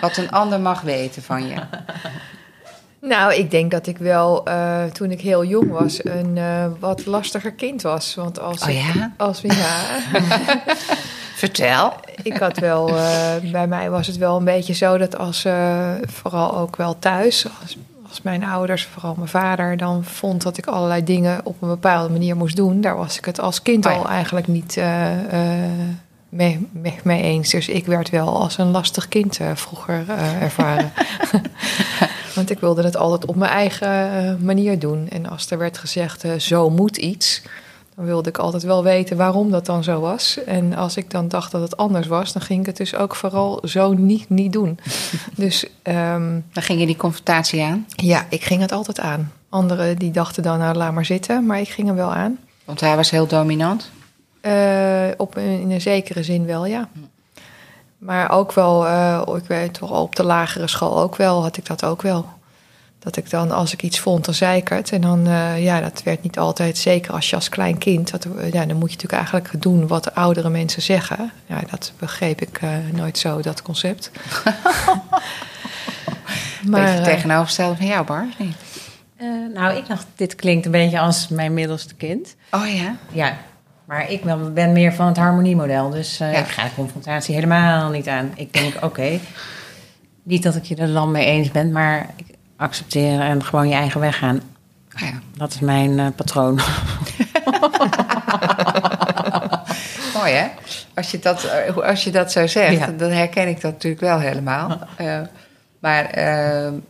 [0.00, 1.54] Wat een ander mag weten van je.
[3.08, 7.06] Nou, ik denk dat ik wel, eh, toen ik heel jong was, een eh, wat
[7.06, 8.14] lastiger kind was.
[8.14, 9.12] Want als Oh ik, ja?
[9.16, 10.00] als we, ja,
[11.34, 11.92] Vertel.
[12.22, 15.46] ik had wel, eh, bij mij was het wel een beetje zo dat als,
[16.02, 17.76] vooral ook wel thuis, als,
[18.08, 22.12] als mijn ouders, vooral mijn vader, dan vond dat ik allerlei dingen op een bepaalde
[22.12, 22.80] manier moest doen.
[22.80, 23.98] Daar was ik het als kind Oh ja.
[23.98, 24.80] al eigenlijk niet
[26.28, 27.50] mee, mee, mee eens.
[27.50, 30.04] Dus ik werd wel als een lastig kind vroeger
[30.40, 30.92] ervaren.
[32.34, 35.08] Want ik wilde het altijd op mijn eigen eh, manier doen.
[35.08, 37.42] En als er werd gezegd, eh, zo moet iets,
[37.96, 40.38] dan wilde ik altijd wel weten waarom dat dan zo was.
[40.46, 43.14] En als ik dan dacht dat het anders was, dan ging ik het dus ook
[43.16, 44.78] vooral zo niet, niet doen.
[45.36, 47.86] Dus ehm, Dan ging je die confrontatie aan.
[47.88, 49.32] ja, ik ging het altijd aan.
[49.48, 52.38] Anderen die dachten dan, nou laat maar zitten, maar ik ging er wel aan.
[52.64, 53.90] Want hij was heel dominant.
[54.40, 56.88] Eh, op in een zekere zin wel, ja.
[58.04, 61.56] Maar ook wel, eh, ik weet toch al op de lagere school ook wel, had
[61.56, 62.26] ik dat ook wel.
[62.98, 64.92] Dat ik dan, als ik iets vond, dan zei ik het.
[64.92, 68.26] En dan, eh, ja, dat werd niet altijd, zeker als je als klein kind, dat,
[68.52, 71.32] ja, dan moet je natuurlijk eigenlijk doen wat de oudere mensen zeggen.
[71.46, 74.10] Ja, dat begreep ik eh, nooit zo, dat concept.
[76.66, 78.26] Beetje eh, tegenovergestelde van jou, Bar.
[78.38, 78.56] niet?
[79.16, 82.36] Eh, nou, ik dacht, dit klinkt een beetje als mijn middelste kind.
[82.50, 82.96] Oh ja?
[83.12, 83.36] Ja,
[83.84, 85.90] maar ik ben, ben meer van het harmoniemodel.
[85.90, 86.38] Dus eh, Ja.
[86.38, 88.32] ik ga de confrontatie helemaal niet aan.
[88.34, 89.18] Ik denk, oké,
[90.22, 93.74] niet dat ik je er dan mee eens ben, maar ik accepteren en gewoon je
[93.74, 94.40] eigen weg gaan.
[94.94, 95.18] Oh ja.
[95.36, 96.54] Dat is mijn eh, patroon.
[100.14, 100.46] Mooi hè?
[100.94, 102.86] Als je dat, eh, als je dat zo zegt, Ja.
[102.86, 104.78] dan herken ik dat natuurlijk wel helemaal.
[104.96, 105.20] Eh,
[105.78, 106.10] maar,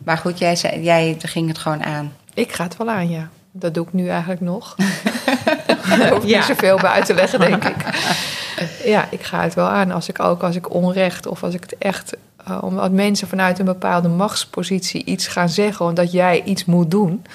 [0.03, 2.13] maar goed, jij, zei, jij ging het gewoon aan.
[2.33, 3.27] Ik ga het wel aan, ja.
[3.51, 4.75] Dat doe ik nu eigenlijk nog.
[5.99, 6.37] Daar hoef ik Ja.
[6.37, 7.75] niet zoveel bij uit te leggen, denk ik.
[8.85, 9.91] Ja, ik ga het wel aan.
[9.91, 12.15] Als ik ook als ik onrecht of als ik het echt...
[12.47, 15.85] eh, omdat mensen vanuit een bepaalde machtspositie iets gaan zeggen...
[15.85, 17.25] omdat jij iets moet doen...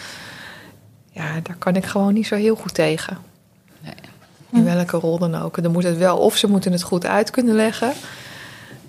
[1.11, 3.19] Ja, daar kan ik gewoon niet zo heel goed tegen.
[3.81, 3.93] Nee.
[4.53, 5.63] In welke rol dan ook.
[5.63, 6.17] Dan moet het wel...
[6.19, 7.93] Of ze moeten het goed uit kunnen leggen...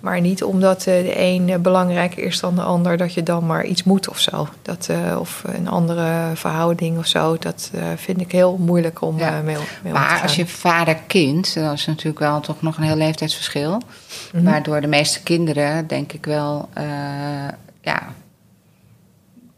[0.02, 3.46] Maar niet omdat eh, de een eh, belangrijker is dan de ander, dat je dan
[3.46, 4.48] maar iets moet of zo.
[4.62, 7.36] Dat, eh, of een andere verhouding of zo.
[7.38, 9.26] Dat vind ik heel moeilijk om Ja.
[9.28, 10.22] eh, mee, mee om te Maar gaan.
[10.22, 13.80] als je vader-kind, dat is natuurlijk wel toch nog een heel leeftijdsverschil.
[14.32, 14.44] Mhm.
[14.44, 16.68] Waardoor de meeste kinderen, denk ik wel,
[17.80, 18.02] ja,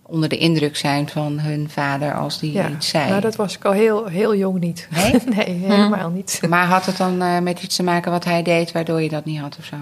[0.03, 2.69] onder de indruk zijn van hun vader als die ja.
[2.69, 3.09] iets zei.
[3.09, 4.89] Nou, dat was ik al heel, heel jong niet.
[4.91, 5.23] Nee?
[5.37, 6.41] nee, helemaal niet.
[6.49, 9.41] Maar had het dan met iets te maken wat hij deed, waardoor je dat niet
[9.41, 9.77] had of zo?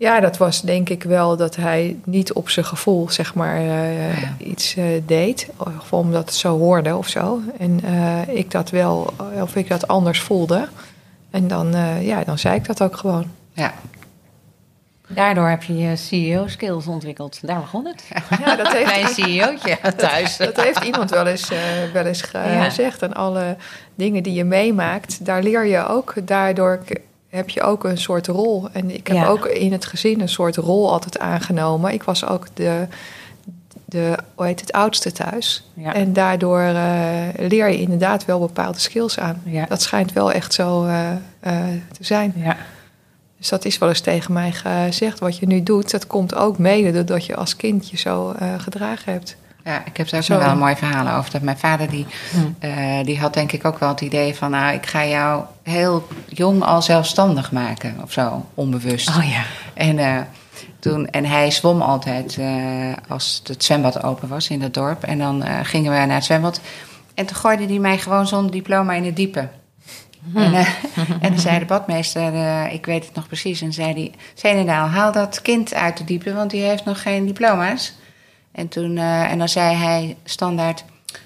[0.00, 4.20] Ja, dat was denk ik wel dat hij niet op zijn gevoel, zeg maar, eh,
[4.22, 4.34] Ja.
[4.38, 5.48] iets eh, deed.
[5.56, 7.40] Of omdat het zo hoorde of zo.
[7.58, 10.68] En eh, ik dat wel, of ik dat anders voelde.
[11.30, 13.24] En dan, eh, ja, dan zei ik dat ook gewoon.
[13.52, 13.72] Ja,
[15.08, 17.38] Daardoor heb je je CEO-skills ontwikkeld.
[17.46, 18.04] Daar begon het.
[18.44, 19.06] Ja, dat heeft, Klein
[19.58, 20.36] CEO'tje thuis.
[20.36, 21.58] dat heeft iemand wel eens, eh,
[21.92, 22.64] wel eens Ja.
[22.64, 23.02] gezegd.
[23.02, 23.56] En alle
[23.94, 26.14] dingen die je meemaakt, daar leer je ook.
[26.24, 26.80] Daardoor
[27.30, 28.68] heb je ook een soort rol.
[28.72, 29.26] En ik heb Ja.
[29.26, 31.92] ook in het gezin een soort rol altijd aangenomen.
[31.92, 32.86] Ik was ook de,
[33.84, 35.70] de hoe heet het, oudste thuis.
[35.74, 35.94] Ja.
[35.94, 39.42] En daardoor eh, leer je inderdaad wel bepaalde skills aan.
[39.44, 39.66] Ja.
[39.66, 41.58] Dat schijnt wel echt zo eh, eh,
[41.92, 42.32] te zijn.
[42.36, 42.56] Ja.
[43.38, 45.18] Dus dat is wel eens tegen mij gezegd.
[45.18, 49.12] Wat je nu doet, dat komt ook mede doordat je als kind je zo gedragen
[49.12, 49.36] hebt.
[49.70, 50.34] Ja ik heb daar ook Zo.
[50.34, 51.30] nog wel een mooi verhaal over.
[51.30, 52.38] Dat mijn vader, die, Hm.
[52.58, 54.50] eh, die had denk ik ook wel het idee van...
[54.50, 59.08] nou, ik ga jou heel jong al zelfstandig maken of zo, onbewust.
[59.08, 59.42] Oh ja.
[59.74, 60.16] En, eh,
[60.78, 62.46] toen, en hij zwom altijd eh,
[63.08, 65.02] als het zwembad open was in dat dorp.
[65.04, 66.60] En dan gingen we naar het zwembad.
[67.14, 69.48] En toen gooide hij mij gewoon zonder diploma in het diepe.
[70.34, 70.66] En, eh,
[71.20, 72.32] en dan zei de badmeester,
[72.72, 73.60] ik weet het nog precies...
[73.60, 76.34] en zei hij, Zenedaal, haal dat kind uit de diepe...
[76.34, 77.94] want die heeft nog geen diploma's.
[78.52, 80.84] En, toen, eh, en dan zei hij standaard,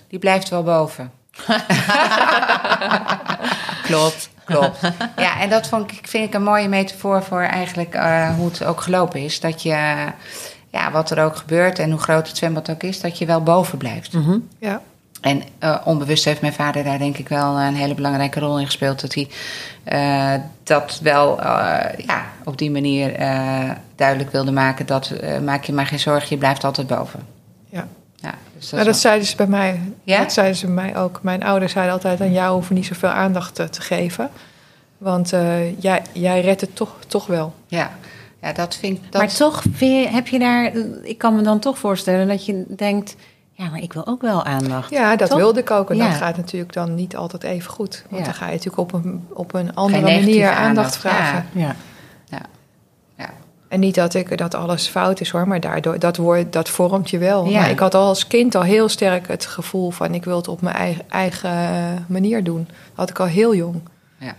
[0.09, 1.13] die blijft wel boven.
[3.89, 4.81] klopt, klopt.
[5.17, 8.65] Ja, en dat vond ik, vind ik een mooie metafoor voor eigenlijk eh, hoe het
[8.65, 9.41] ook gelopen is.
[9.41, 10.07] Dat je,
[10.71, 13.43] ja, wat er ook gebeurt en hoe groot het zwembad ook is, dat je wel
[13.43, 14.13] boven blijft.
[14.13, 14.39] Mhm.
[14.59, 14.83] Ja.
[15.25, 18.65] En eh, onbewust heeft mijn vader daar denk ik wel een hele belangrijke rol in
[18.67, 19.01] gespeeld.
[19.01, 19.29] Dat hij
[19.85, 24.87] eh, dat wel eh, ja, op die manier eh, duidelijk wilde maken.
[24.87, 27.21] Dat maak je maar geen zorgen, je blijft altijd boven.
[27.69, 27.87] Ja.
[28.15, 29.81] Ja, dus dat dat zeiden ze bij mij.
[30.03, 30.19] Ja?
[30.19, 31.19] Dat zeiden ze bij mij ook.
[31.23, 34.31] Mijn ouders zeiden altijd aan jou hoeven niet zoveel aandacht te geven.
[34.99, 37.55] Want eh, jij, jij redt het toch, toch wel.
[37.67, 37.91] ja.
[38.43, 39.13] ja, dat vind ik...
[39.13, 40.73] Dat, Maar toch vind je- heb je daar...
[41.03, 43.17] Ik kan me dan toch voorstellen dat je denkt...
[43.57, 44.91] Ja, maar ik wil ook wel aandacht.
[44.91, 45.91] Ja, dat wilde ik ook.
[45.91, 46.09] En Ja.
[46.09, 48.05] dat gaat natuurlijk dan niet altijd even goed.
[48.11, 48.25] Want Ja.
[48.29, 51.47] dan ga je natuurlijk op een, op een andere manier aandacht, aandacht, vragen.
[51.53, 51.75] Ja.
[52.29, 52.41] ja.
[53.19, 53.31] Ja.
[53.69, 57.11] En niet dat, ik, dat alles fout is hoor, maar daardoor, dat, wordt, dat vormt
[57.11, 57.47] je wel.
[57.47, 57.61] Ja.
[57.61, 60.15] Maar ik had al als kind al heel sterk het gevoel van...
[60.15, 62.65] ik wil het op mijn eigen, eigen manier doen.
[62.67, 63.81] Dat had ik al heel jong.
[64.19, 64.35] Ja.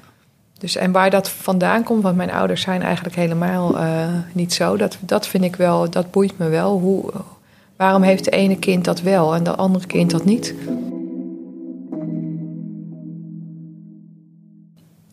[0.58, 4.78] Dus, en waar dat vandaan komt, want mijn ouders zijn eigenlijk helemaal eh, niet zo.
[4.78, 6.80] Dat, dat vind ik wel, dat boeit me wel.
[6.80, 7.12] Hoe,
[7.78, 10.54] waarom heeft de ene kind dat wel en de andere kind dat niet?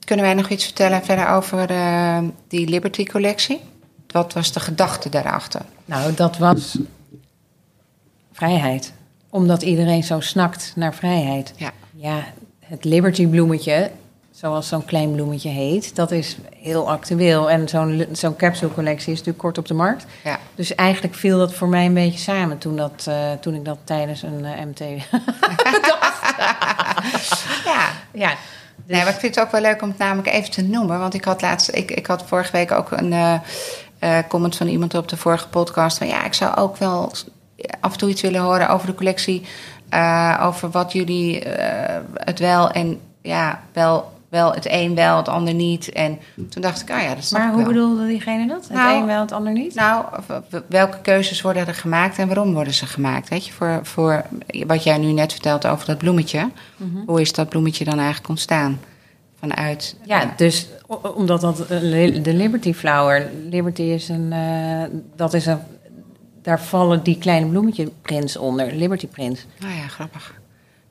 [0.05, 3.61] Kunnen wij nog iets vertellen verder over eh, die Liberty-collectie?
[4.07, 5.63] Wat was de gedachte daarachter?
[5.85, 6.79] Nou, dat was
[8.33, 8.93] vrijheid.
[9.31, 11.53] Omdat iedereen zo snakt naar vrijheid.
[11.57, 11.71] Ja.
[11.95, 12.25] Ja,
[12.59, 13.91] het Liberty bloemetje,
[14.43, 17.51] zoals zo'n klein bloemetje heet, dat is heel actueel.
[17.51, 20.07] En zo'n zo'n capsule collectie is natuurlijk kort op de markt.
[20.25, 20.39] Ja.
[20.55, 23.79] Dus eigenlijk viel dat voor mij een beetje samen toen, dat, eh, toen ik dat
[23.85, 24.79] tijdens een eh, MT
[27.65, 27.91] ja.
[28.13, 28.35] Ja,
[28.87, 30.99] Nee, maar ik vind het ook wel leuk om het namelijk even te noemen.
[30.99, 33.13] Want ik had laatst, ik, ik had vorige week ook een
[33.99, 35.99] eh, comment van iemand op de vorige podcast.
[35.99, 37.13] Van ja, ik zou ook wel
[37.81, 39.43] af en toe iets willen horen over de collectie.
[40.41, 41.43] over wat jullie
[42.15, 45.93] het wel en ja, wel, wel het een wel, het ander niet.
[45.93, 46.19] En
[46.49, 47.73] toen dacht ik, ah ja, dat snap maar ik hoe wel.
[47.73, 48.63] bedoelde diegene dat?
[48.63, 49.75] Het Nou, een wel, het ander niet?
[49.75, 50.05] Nou,
[50.67, 53.29] welke keuzes worden er gemaakt en waarom worden ze gemaakt?
[53.29, 54.25] Weet je, voor, voor
[54.67, 56.51] wat jij nu net vertelt over dat bloemetje.
[57.07, 58.81] Hoe is dat bloemetje dan eigenlijk ontstaan?
[59.39, 59.97] Vanuit.
[60.05, 60.69] Ja, dus
[61.15, 61.81] omdat dat eh,
[62.23, 65.59] de Liberty Flower, Liberty is een, eh, dat is een,
[66.43, 69.47] daar vallen die kleine bloemetje prins onder, Liberty Prins.
[69.59, 70.41] nou ja, grappig.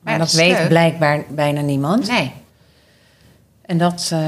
[0.00, 0.68] Maar dat is weet leuk.
[0.68, 2.08] blijkbaar bijna niemand.
[2.08, 2.32] Nee.
[3.62, 4.20] En dat, eh,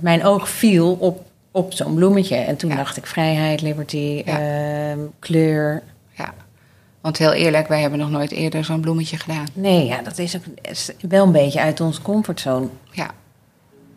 [0.00, 2.36] mijn oog viel op, op zo'n bloemetje.
[2.36, 2.76] En toen Ja.
[2.76, 4.38] dacht ik vrijheid, liberty, Ja.
[4.90, 5.82] ehm, kleur.
[6.16, 6.34] Ja.
[7.00, 9.46] Want heel eerlijk, wij hebben nog nooit eerder zo'n bloemetje gedaan.
[9.52, 12.66] Nee, ja, dat is ook is wel een beetje uit onze comfortzone.
[12.92, 13.10] Ja.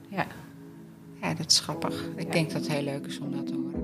[0.10, 0.26] Ja.
[1.22, 2.04] Ja, dat is grappig.
[2.16, 3.82] Ik denk dat het heel leuk is om dat te horen.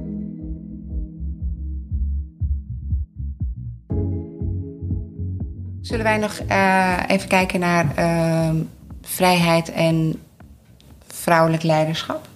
[5.81, 8.55] Zullen wij nog eh, even kijken naar ehm,
[9.01, 10.15] vrijheid en
[11.19, 12.27] vrouwelijk leiderschap?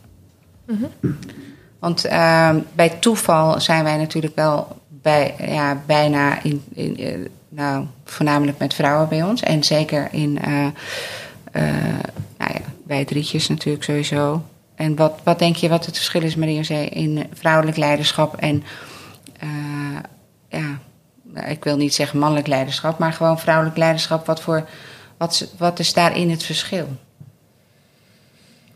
[1.80, 7.19] Want ehm, bij toeval zijn wij natuurlijk wel bij, ja, bijna in, in, eh,
[7.50, 9.41] nou, voornamelijk met vrouwen bij ons.
[9.41, 10.65] En zeker in, eh,
[11.52, 12.00] eh,
[12.38, 14.43] nou ja, bij drietjes natuurlijk sowieso.
[14.76, 18.63] En wat, wat denk je wat het verschil is, Maria Zee, in vrouwelijk leiderschap en,
[20.50, 20.80] ja,
[21.48, 24.26] ik wil niet zeggen mannelijk leiderschap, maar gewoon vrouwelijk leiderschap.
[24.26, 24.69] Wat, voor,
[25.17, 26.88] wat, wat is daarin het verschil?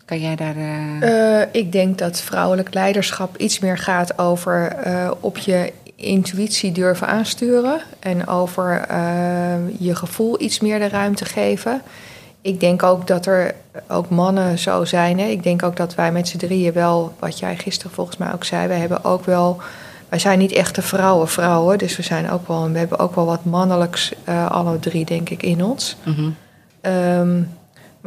[0.07, 0.55] Kan jij daar.
[0.55, 6.71] eh, Eh, ik denk dat vrouwelijk leiderschap iets meer gaat over eh, op je intuïtie
[6.71, 8.85] durven aansturen en over
[9.79, 11.81] je gevoel iets meer de ruimte geven.
[12.41, 13.55] Ik denk ook dat er
[13.87, 15.19] ook mannen zo zijn.
[15.19, 15.25] Hè?
[15.25, 18.43] Ik denk ook dat wij met z'n drieën wel, wat jij gisteren volgens mij ook
[18.43, 19.57] zei, wij hebben ook wel.
[20.09, 21.77] Wij zijn niet echte vrouwen, vrouwen.
[21.77, 24.11] Dus we, zijn ook wel, we hebben ook wel wat mannelijks,
[24.49, 25.95] alle drie, denk ik, in ons.
[26.81, 27.41] Ehm,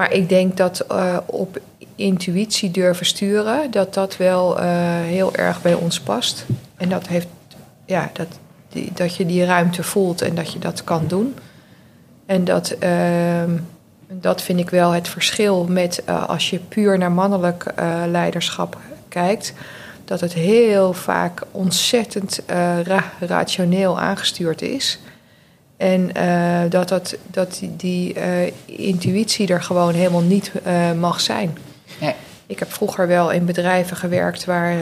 [0.01, 1.59] maar ik denk dat eh, op
[1.95, 4.67] intuïtie durven sturen, dat dat wel eh,
[5.01, 6.47] heel erg bij ons past.
[6.77, 7.27] En dat heeft,
[7.85, 8.27] ja, dat,
[8.69, 11.35] die, dat je die ruimte voelt en dat je dat kan doen.
[12.27, 13.51] En dat, ehm,
[14.09, 17.65] dat vind ik wel het verschil met eh, als je puur naar mannelijk
[18.07, 19.53] leiderschap kijkt.
[20.05, 22.41] Dat het heel vaak ontzettend
[22.85, 24.99] ra- rationeel aangestuurd is.
[25.81, 31.59] En eh, dat, dat, dat die, eh, intuïtie er gewoon helemaal niet eh, mag zijn.
[32.01, 32.15] Nee.
[32.47, 34.75] Ik heb vroeger wel in bedrijven gewerkt waar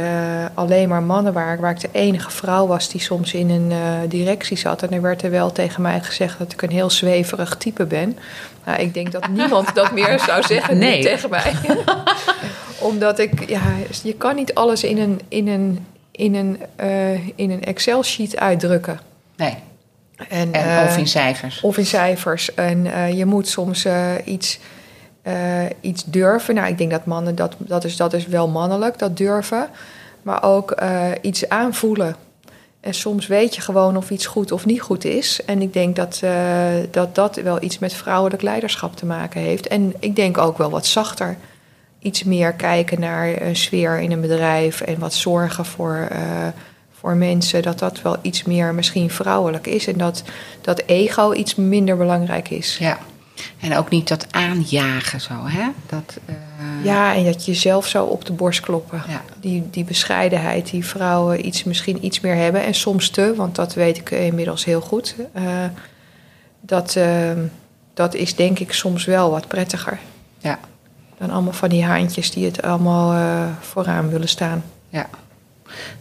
[0.55, 1.61] alleen maar mannen waren.
[1.61, 3.73] Waar ik de enige vrouw was die soms in een
[4.09, 4.83] directie zat.
[4.83, 8.19] En er werd er wel tegen mij gezegd dat ik een heel zweverig type ben.
[8.65, 11.03] Nou, ik denk dat niemand dat meer zou zeggen Nee.
[11.03, 11.53] tegen mij.
[12.91, 13.63] Omdat ik, ja,
[14.03, 16.61] je kan niet alles in een, in een, in een,
[17.35, 19.01] in een Excel-sheet uitdrukken.
[19.37, 19.55] Nee.
[20.29, 21.61] En, En, eh, of in cijfers.
[21.61, 22.55] of in cijfers.
[22.55, 24.59] En eh, je moet soms eh, iets,
[25.81, 26.55] iets durven.
[26.55, 29.69] Nou, ik denk dat mannen, dat, dat, is, dat is wel mannelijk, dat durven.
[30.23, 30.83] Maar ook
[31.21, 32.17] iets aanvoelen.
[32.81, 35.45] En soms weet je gewoon of iets goed of niet goed is.
[35.45, 36.21] En ik denk dat,
[36.91, 39.67] dat dat wel iets met vrouwelijk leiderschap te maken heeft.
[39.67, 41.37] En ik denk ook wel wat zachter.
[41.99, 46.09] Iets meer kijken naar een sfeer in een bedrijf en wat zorgen voor,
[47.09, 47.63] voor mensen.
[47.63, 49.87] Dat dat wel iets meer misschien vrouwelijk is.
[49.87, 50.23] En dat,
[50.61, 52.77] dat ego iets minder belangrijk is.
[52.79, 52.99] Ja.
[53.61, 55.69] En ook niet dat aanjagen zo, hè?
[55.87, 56.35] Dat, eh,
[56.83, 59.03] Ja, en dat je jezelf zo op de borst kloppen.
[59.09, 59.23] Ja.
[59.41, 62.65] Die, die bescheidenheid die vrouwen iets, misschien iets meer hebben.
[62.65, 65.15] En soms te, want dat weet ik inmiddels heel goed.
[65.33, 65.45] Eh,
[66.61, 67.31] dat, eh,
[67.95, 69.99] dat is denk ik soms wel wat prettiger.
[70.39, 70.59] Ja.
[71.19, 74.65] Dan allemaal van die haantjes die het allemaal eh, vooraan willen staan.
[74.89, 75.09] Ja.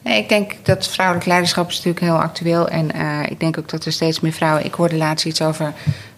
[0.02, 2.68] Nee, ik denk dat vrouwelijk leiderschap is natuurlijk heel actueel.
[2.68, 4.66] En eh, ik denk ook dat er steeds meer vrouwen...
[4.66, 5.74] Ik hoorde laatst iets over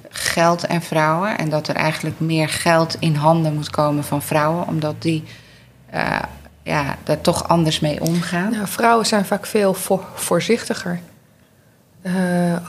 [0.10, 1.38] geld en vrouwen.
[1.38, 4.68] En dat er eigenlijk meer geld in handen moet komen van vrouwen.
[4.68, 5.24] Omdat die
[5.90, 6.20] eh,
[6.64, 8.52] ja, daar toch anders mee omgaan.
[8.52, 11.00] Nou, vrouwen zijn vaak veel vo- voorzichtiger.
[12.02, 12.14] Eh,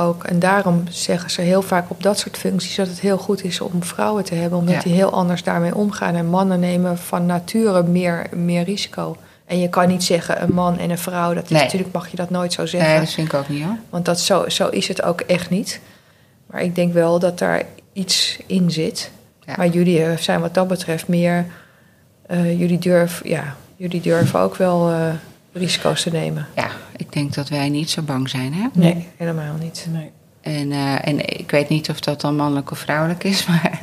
[0.01, 0.25] ook.
[0.25, 3.61] En daarom zeggen ze heel vaak op dat soort functies dat het heel goed is
[3.61, 4.81] om vrouwen te hebben, omdat Ja.
[4.81, 6.15] die heel anders daarmee omgaan.
[6.15, 9.17] En mannen nemen van nature meer, meer risico.
[9.51, 11.63] En je kan niet zeggen een man en een vrouw, dat is, Nee.
[11.63, 12.91] natuurlijk mag je dat nooit zo zeggen.
[12.91, 13.77] Nee, dat vind ik ook niet hoor.
[13.91, 15.81] Want dat zo, zo is het ook echt niet.
[16.47, 19.11] Maar ik denk wel dat daar iets in zit.
[19.41, 19.55] Ja.
[19.57, 21.47] Maar jullie eh, zijn wat dat betreft meer.
[22.27, 25.03] eh, jullie, durven, ja, jullie durven ook wel eh,
[25.53, 26.47] risico's te nemen.
[26.57, 28.67] Ja, ik denk dat wij niet zo bang zijn, hè?
[28.73, 29.87] Nee, helemaal niet.
[29.91, 30.11] Nee.
[30.41, 33.81] En, eh, en ik weet niet of dat dan mannelijk of vrouwelijk is, maar,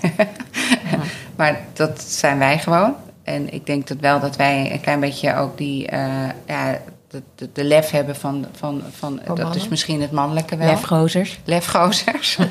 [1.35, 2.93] maar dat zijn wij gewoon.
[3.27, 7.21] En ik denk dat wel dat wij een klein beetje ook die, eh, ja, de,
[7.35, 10.67] de, de lef hebben van, van, van, dat is misschien het mannelijke wel.
[10.67, 11.39] Lefgozers.
[11.43, 12.37] Lefgozers.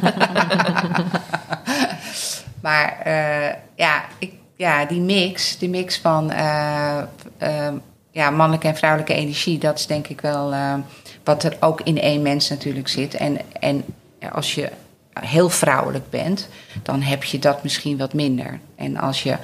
[2.66, 6.98] maar eh, ja, ik, ja, die mix, die mix van eh,
[8.10, 10.54] ja, mannelijke en vrouwelijke energie, dat is denk ik wel
[11.24, 13.14] wat er ook in één mens natuurlijk zit.
[13.14, 13.84] En, en
[14.32, 14.70] als je
[15.20, 16.48] heel vrouwelijk bent,
[16.82, 18.58] dan heb je dat misschien wat minder.
[18.74, 19.36] En als je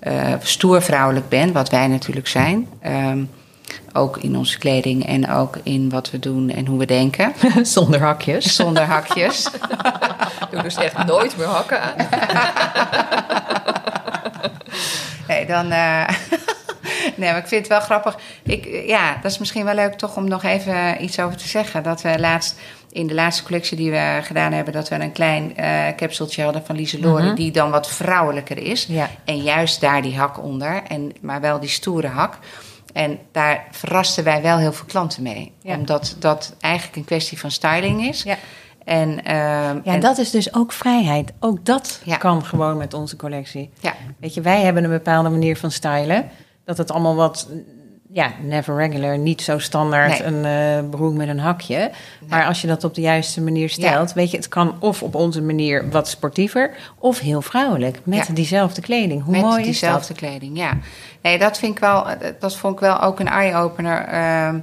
[0.00, 2.68] eh, stoer vrouwelijk bent, wat wij natuurlijk zijn.
[2.82, 3.24] ehm,
[3.92, 7.32] ook in onze kleding en ook in wat we doen en hoe we denken.
[7.62, 8.54] Zonder hakjes.
[8.56, 9.48] Zonder hakjes.
[10.50, 11.94] Doe dus echt nooit meer hakken aan.
[15.28, 15.70] Nee, dan.
[15.70, 16.08] eh,
[17.16, 18.18] nee, maar ik vind het wel grappig.
[18.42, 21.82] Ik, ja, dat is misschien wel leuk toch om nog even iets over te zeggen.
[21.82, 22.58] Dat we laatst.
[22.92, 26.64] In de laatste collectie die we gedaan hebben, dat we een klein eh capsultje hadden
[26.64, 27.34] van Lieselore, Mhm.
[27.34, 28.86] die dan wat vrouwelijker is.
[28.88, 29.10] Ja.
[29.24, 32.38] En juist daar die hak onder, en, maar wel die stoere hak.
[32.92, 35.52] En daar verrasten wij wel heel veel klanten mee.
[35.62, 35.76] Ja.
[35.76, 38.22] Omdat dat eigenlijk een kwestie van styling is.
[38.22, 38.36] Ja.
[38.84, 41.32] En, ehm, Ja, en- dat is dus ook vrijheid.
[41.40, 42.16] Ook dat Ja.
[42.16, 43.70] kan gewoon met onze collectie.
[43.80, 46.30] ja, Weet je, wij hebben een bepaalde manier van stylen.
[46.64, 47.48] Dat het allemaal wat
[48.12, 50.22] ja, never regular, niet zo standaard Nee.
[50.24, 50.44] een
[50.84, 51.90] eh, broek met een hakje.
[52.28, 55.14] Maar als je dat op de juiste manier stelt, weet je, het kan of op
[55.14, 58.34] onze manier wat sportiever, of heel vrouwelijk, met Ja.
[58.34, 59.22] diezelfde kleding.
[59.22, 60.16] Hoe met mooi is diezelfde dat?
[60.16, 60.78] kleding, ja.
[61.22, 62.06] Nee, dat vind ik wel,
[62.40, 64.04] dat vond ik wel ook een eye-opener.
[64.04, 64.60] ehm,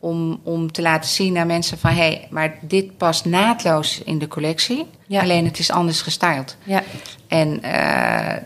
[0.00, 1.90] om, om te laten zien aan mensen van...
[1.90, 4.86] hé, hey, maar dit past naadloos in de collectie.
[5.06, 5.20] Ja.
[5.20, 6.56] Alleen het is anders gestyled.
[6.62, 6.82] Ja,
[7.28, 8.36] En eh,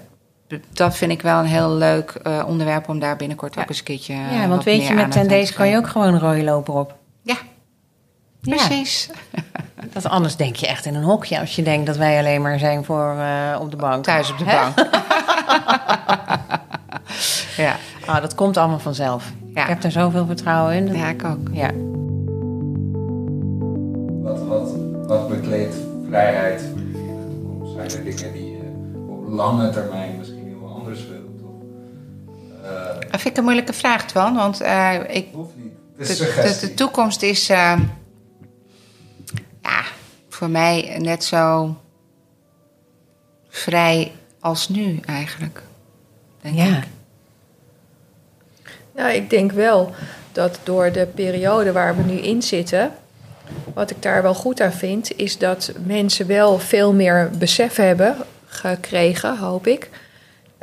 [0.73, 2.89] dat vind ik wel een heel leuk eh, onderwerp...
[2.89, 4.15] om daar binnenkort ook eens een keertje...
[4.15, 6.75] ja wat want weet meer je, met Tendees kan je ook gewoon een rode loper
[6.75, 6.95] op.
[7.23, 7.37] Ja,
[8.41, 8.57] Ja.
[8.57, 9.11] precies.
[9.93, 12.59] Dat anders denk je echt in een hokje als je denkt dat wij alleen maar
[12.59, 14.05] zijn voor eh, op de bank.
[14.05, 14.59] Thuis op de Hè?
[14.61, 14.79] bank.
[17.67, 17.77] ja.
[18.07, 19.33] Ah, dat komt allemaal vanzelf.
[19.55, 19.63] Ja.
[19.63, 20.87] Ik heb er zoveel vertrouwen in.
[20.87, 21.39] Dat- ja, ik ook.
[21.53, 21.71] ja.
[24.23, 24.71] Wat, wat,
[25.07, 25.75] wat bekleedt
[26.09, 27.75] vrijheid voor jullie in de toekomst?
[27.75, 28.59] Zijn er dingen die je
[29.09, 30.32] op lange termijn misschien
[33.13, 34.35] Dat vind ik een moeilijke vraag, Twan.
[34.35, 36.61] Want eh, ik, hoeft niet.
[36.61, 37.79] de, toekomst is eh,
[39.63, 39.83] ja,
[40.29, 41.77] voor mij net zo
[43.49, 45.63] vrij als nu eigenlijk.
[46.41, 46.77] Denk ja.
[46.77, 46.87] ik.
[48.95, 49.95] Nou, ik denk wel
[50.33, 52.93] dat door de periode waar we nu in zitten,
[53.75, 58.17] wat ik daar wel goed aan vind, is dat mensen wel veel meer besef hebben
[58.47, 59.91] gekregen, hoop ik.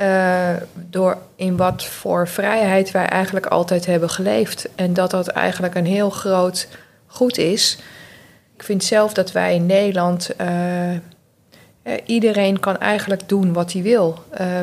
[0.00, 4.68] Eh, door in wat voor vrijheid wij eigenlijk altijd hebben geleefd.
[4.74, 6.68] En dat dat eigenlijk een heel groot
[7.06, 7.78] goed is.
[8.56, 10.36] Ik vind zelf dat wij in Nederland.
[10.36, 11.00] eh, eh,
[12.04, 14.18] iedereen kan eigenlijk doen wat hij wil.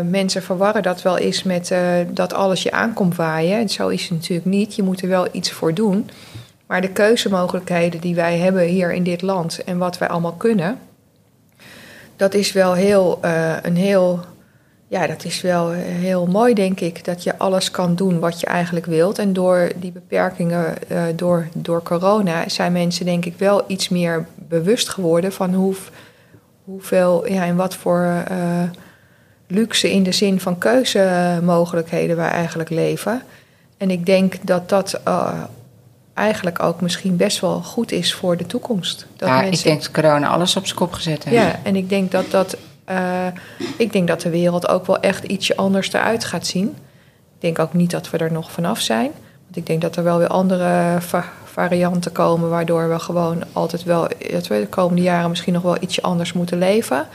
[0.09, 1.75] Mensen verwarren dat wel eens met
[2.07, 3.59] dat alles je aankomt waaien.
[3.59, 4.75] En zo is het natuurlijk niet.
[4.75, 6.09] Je moet er wel iets voor doen.
[6.67, 10.79] Maar de keuzemogelijkheden die wij hebben hier in dit land en wat wij allemaal kunnen,
[12.15, 13.19] dat is wel heel,
[13.61, 14.19] een heel,
[14.89, 17.05] ja, dat is wel eh, heel mooi, denk ik.
[17.05, 19.19] Dat je alles kan doen wat je eigenlijk wilt.
[19.19, 24.25] En door die beperkingen, eh, door, door corona, zijn mensen denk ik wel iets meer
[24.35, 25.75] bewust geworden van hoe,
[26.63, 28.37] hoeveel, ja, en wat voor eh,
[29.47, 33.21] luxe in de zin van keuzemogelijkheden wij eigenlijk leven.
[33.77, 34.99] En ik denk dat dat
[36.13, 39.05] eigenlijk ook misschien best wel goed is voor de toekomst.
[39.15, 41.35] Dat Ja, ik denk dat corona alles op zijn kop gezet heeft.
[41.35, 42.57] ja, en ik denk dat dat.
[42.87, 43.27] Eh,
[43.77, 46.67] ik denk dat de wereld ook wel echt ietsje anders eruit gaat zien.
[46.67, 49.11] Ik denk ook niet dat we er nog vanaf zijn.
[49.43, 53.83] Want ik denk dat er wel weer andere va- varianten komen, waardoor we gewoon altijd
[53.83, 57.07] wel dat we de komende jaren misschien nog wel ietsje anders moeten leven.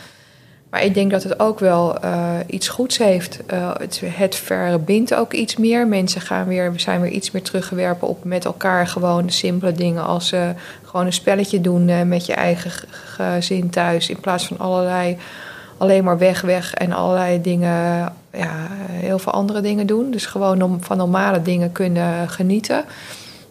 [0.70, 3.46] Maar ik denk dat het ook wel eh, iets goeds heeft.
[3.46, 5.86] Eh, het, het verbindt ook iets meer.
[5.86, 10.04] Mensen gaan weer, we zijn weer iets meer teruggewerpen op met elkaar gewoon simpele dingen
[10.04, 10.48] als eh,
[10.84, 14.08] gewoon een spelletje doen met je eigen gezin thuis.
[14.08, 15.16] In plaats van allerlei
[15.82, 20.10] alleen maar weg, weg en allerlei dingen, ja, heel veel andere dingen doen.
[20.10, 22.84] Dus gewoon om van normale dingen kunnen genieten.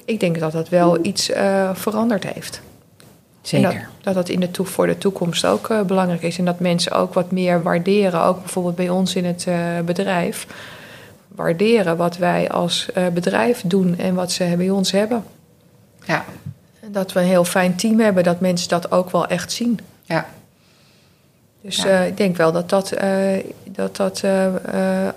[0.06, 2.62] Ik denk dat dat wel iets eh, veranderd heeft.
[3.52, 3.90] En dat, Zeker.
[4.02, 6.38] dat dat in de voor de toekomst ook eh, belangrijk is.
[6.38, 8.24] En dat mensen ook wat meer waarderen.
[8.24, 9.56] Ook bijvoorbeeld bij ons in het eh,
[9.86, 10.48] bedrijf.
[11.28, 15.24] Waarderen wat wij als bedrijf doen en wat ze bij ons hebben.
[16.06, 16.26] Ja,
[16.80, 18.24] En dat we een heel fijn team hebben.
[18.24, 19.80] Dat mensen dat ook wel echt zien.
[20.04, 20.26] ja.
[21.62, 21.86] Dus Ja.
[21.86, 24.48] eh, ik denk wel dat dat, eh, dat, dat eh,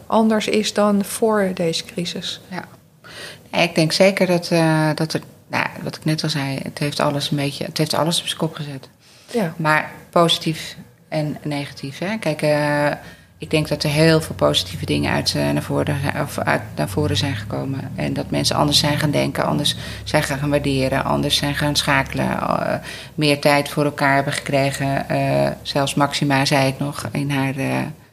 [0.06, 2.40] anders is dan voor deze crisis.
[2.50, 2.64] Ja.
[3.62, 4.48] Ik denk zeker dat,
[4.96, 7.94] dat er, nou, wat ik net al zei, het heeft alles een beetje, het heeft
[7.94, 8.88] alles op zijn kop gezet.
[9.32, 9.54] Ja.
[9.56, 10.76] Maar positief
[11.08, 11.98] en negatief.
[11.98, 12.16] Hè?
[12.18, 12.40] Kijk,
[13.44, 16.88] ik denk dat er heel veel positieve dingen uit, eh, naar voren, of uit naar
[16.88, 17.90] voren zijn gekomen.
[17.94, 22.38] En dat mensen anders zijn gaan denken, anders zijn gaan waarderen, anders zijn gaan schakelen.
[22.40, 22.74] eh,
[23.14, 25.08] meer tijd voor elkaar hebben gekregen.
[25.08, 27.54] Eh, zelfs Maxima zei het nog in haar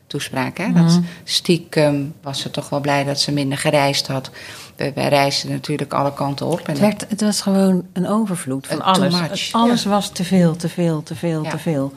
[0.08, 0.58] toespraak.
[0.58, 0.72] Hè?
[0.74, 4.30] Dat stiekem was ze toch wel blij dat ze minder gereisd had.
[4.76, 6.60] We, wij reisden natuurlijk alle kanten op.
[6.60, 9.50] En Het, werd, het was gewoon een overvloed van alles.
[9.52, 11.50] alles was te veel, te veel, te veel, Ja.
[11.50, 11.94] te veel.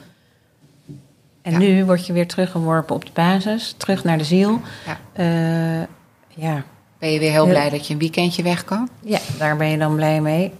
[1.44, 1.58] En Ja.
[1.58, 4.60] nu word je weer teruggeworpen op de basis, terug naar de ziel.
[4.86, 4.98] Ja.
[5.12, 5.86] Eh,
[6.28, 6.62] ja.
[6.98, 8.88] ben je weer heel blij dat je een weekendje weg kan.
[9.02, 10.52] ja, daar ben je dan blij mee.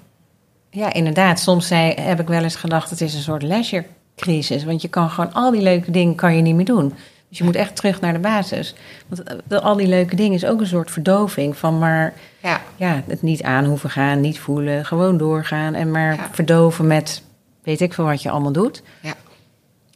[0.71, 1.41] Ja, inderdaad.
[1.41, 4.65] Soms zei, heb ik wel eens gedacht, het is een soort leisure-crisis.
[4.65, 6.95] Want je kan gewoon al die leuke dingen kan je niet meer doen.
[7.29, 8.75] Dus je moet echt terug naar de basis.
[9.09, 12.13] Want eh, al die leuke dingen is ook een soort verdoving van maar
[12.43, 16.29] Ja, ja, het niet aan hoeven gaan, niet voelen, gewoon doorgaan en maar Ja.
[16.33, 17.23] verdoven met
[17.63, 18.83] weet ik veel wat je allemaal doet.
[19.01, 19.15] ja.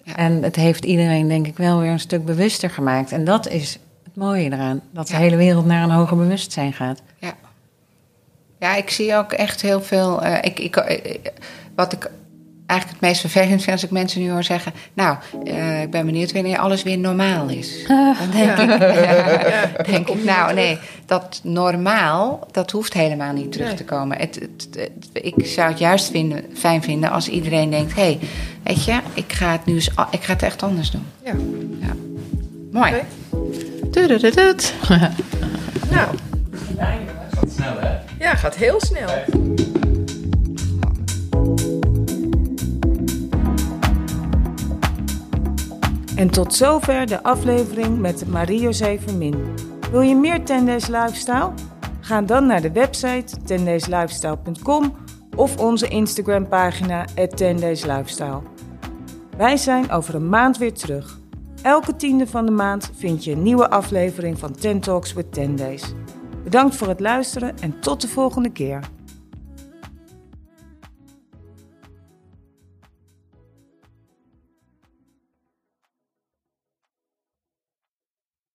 [0.09, 0.16] Ja.
[0.16, 3.12] En het heeft iedereen denk ik wel weer een stuk bewuster gemaakt.
[3.12, 5.18] En dat is het mooie eraan, dat de Ja.
[5.18, 7.02] hele wereld naar een hoger bewustzijn gaat.
[7.18, 7.32] Ja.
[8.59, 10.22] Ja, ik zie ook echt heel veel.
[10.22, 11.14] eh, ik, ik, eh,
[11.74, 12.11] wat ik
[12.68, 14.72] eigenlijk het meest vervelend vind als ik mensen nu hoor zeggen...
[14.94, 17.84] nou, eh, ik ben benieuwd wanneer alles weer normaal is.
[18.18, 23.76] Dan denk, ik, denk ik, nou nee, dat normaal, dat hoeft helemaal niet terug Nee.
[23.76, 24.18] te komen.
[24.18, 27.94] Het, het- het- ik zou het juist vinden, fijn vinden als iedereen denkt...
[27.94, 28.18] hé, hey,
[28.62, 31.06] weet je, ik ga het nu eens, ik ga het echt anders doen.
[31.24, 31.32] Ja.
[32.72, 32.92] Mooi.
[32.94, 33.04] Oké.
[33.90, 34.74] Tudududud.
[35.90, 36.08] Nou,
[37.34, 37.88] Gaat snel, hè?
[38.24, 39.08] ja, gaat heel snel.
[46.18, 49.54] En tot zover de aflevering met Marie-José Vermin.
[49.90, 51.52] Wil je meer 10 Days Lifestyle?
[52.00, 54.96] Ga dan naar de website 10dayslifestyle.com
[55.36, 57.04] of onze Instagram pagina
[57.34, 58.40] 10 Days Lifestyle.
[59.36, 61.20] Wij zijn over een maand weer terug.
[61.62, 65.56] Elke tiende van de maand vind je een nieuwe aflevering van 10 Talks with 10
[65.56, 65.92] Days.
[66.44, 68.80] Bedankt voor het luisteren en tot de volgende keer.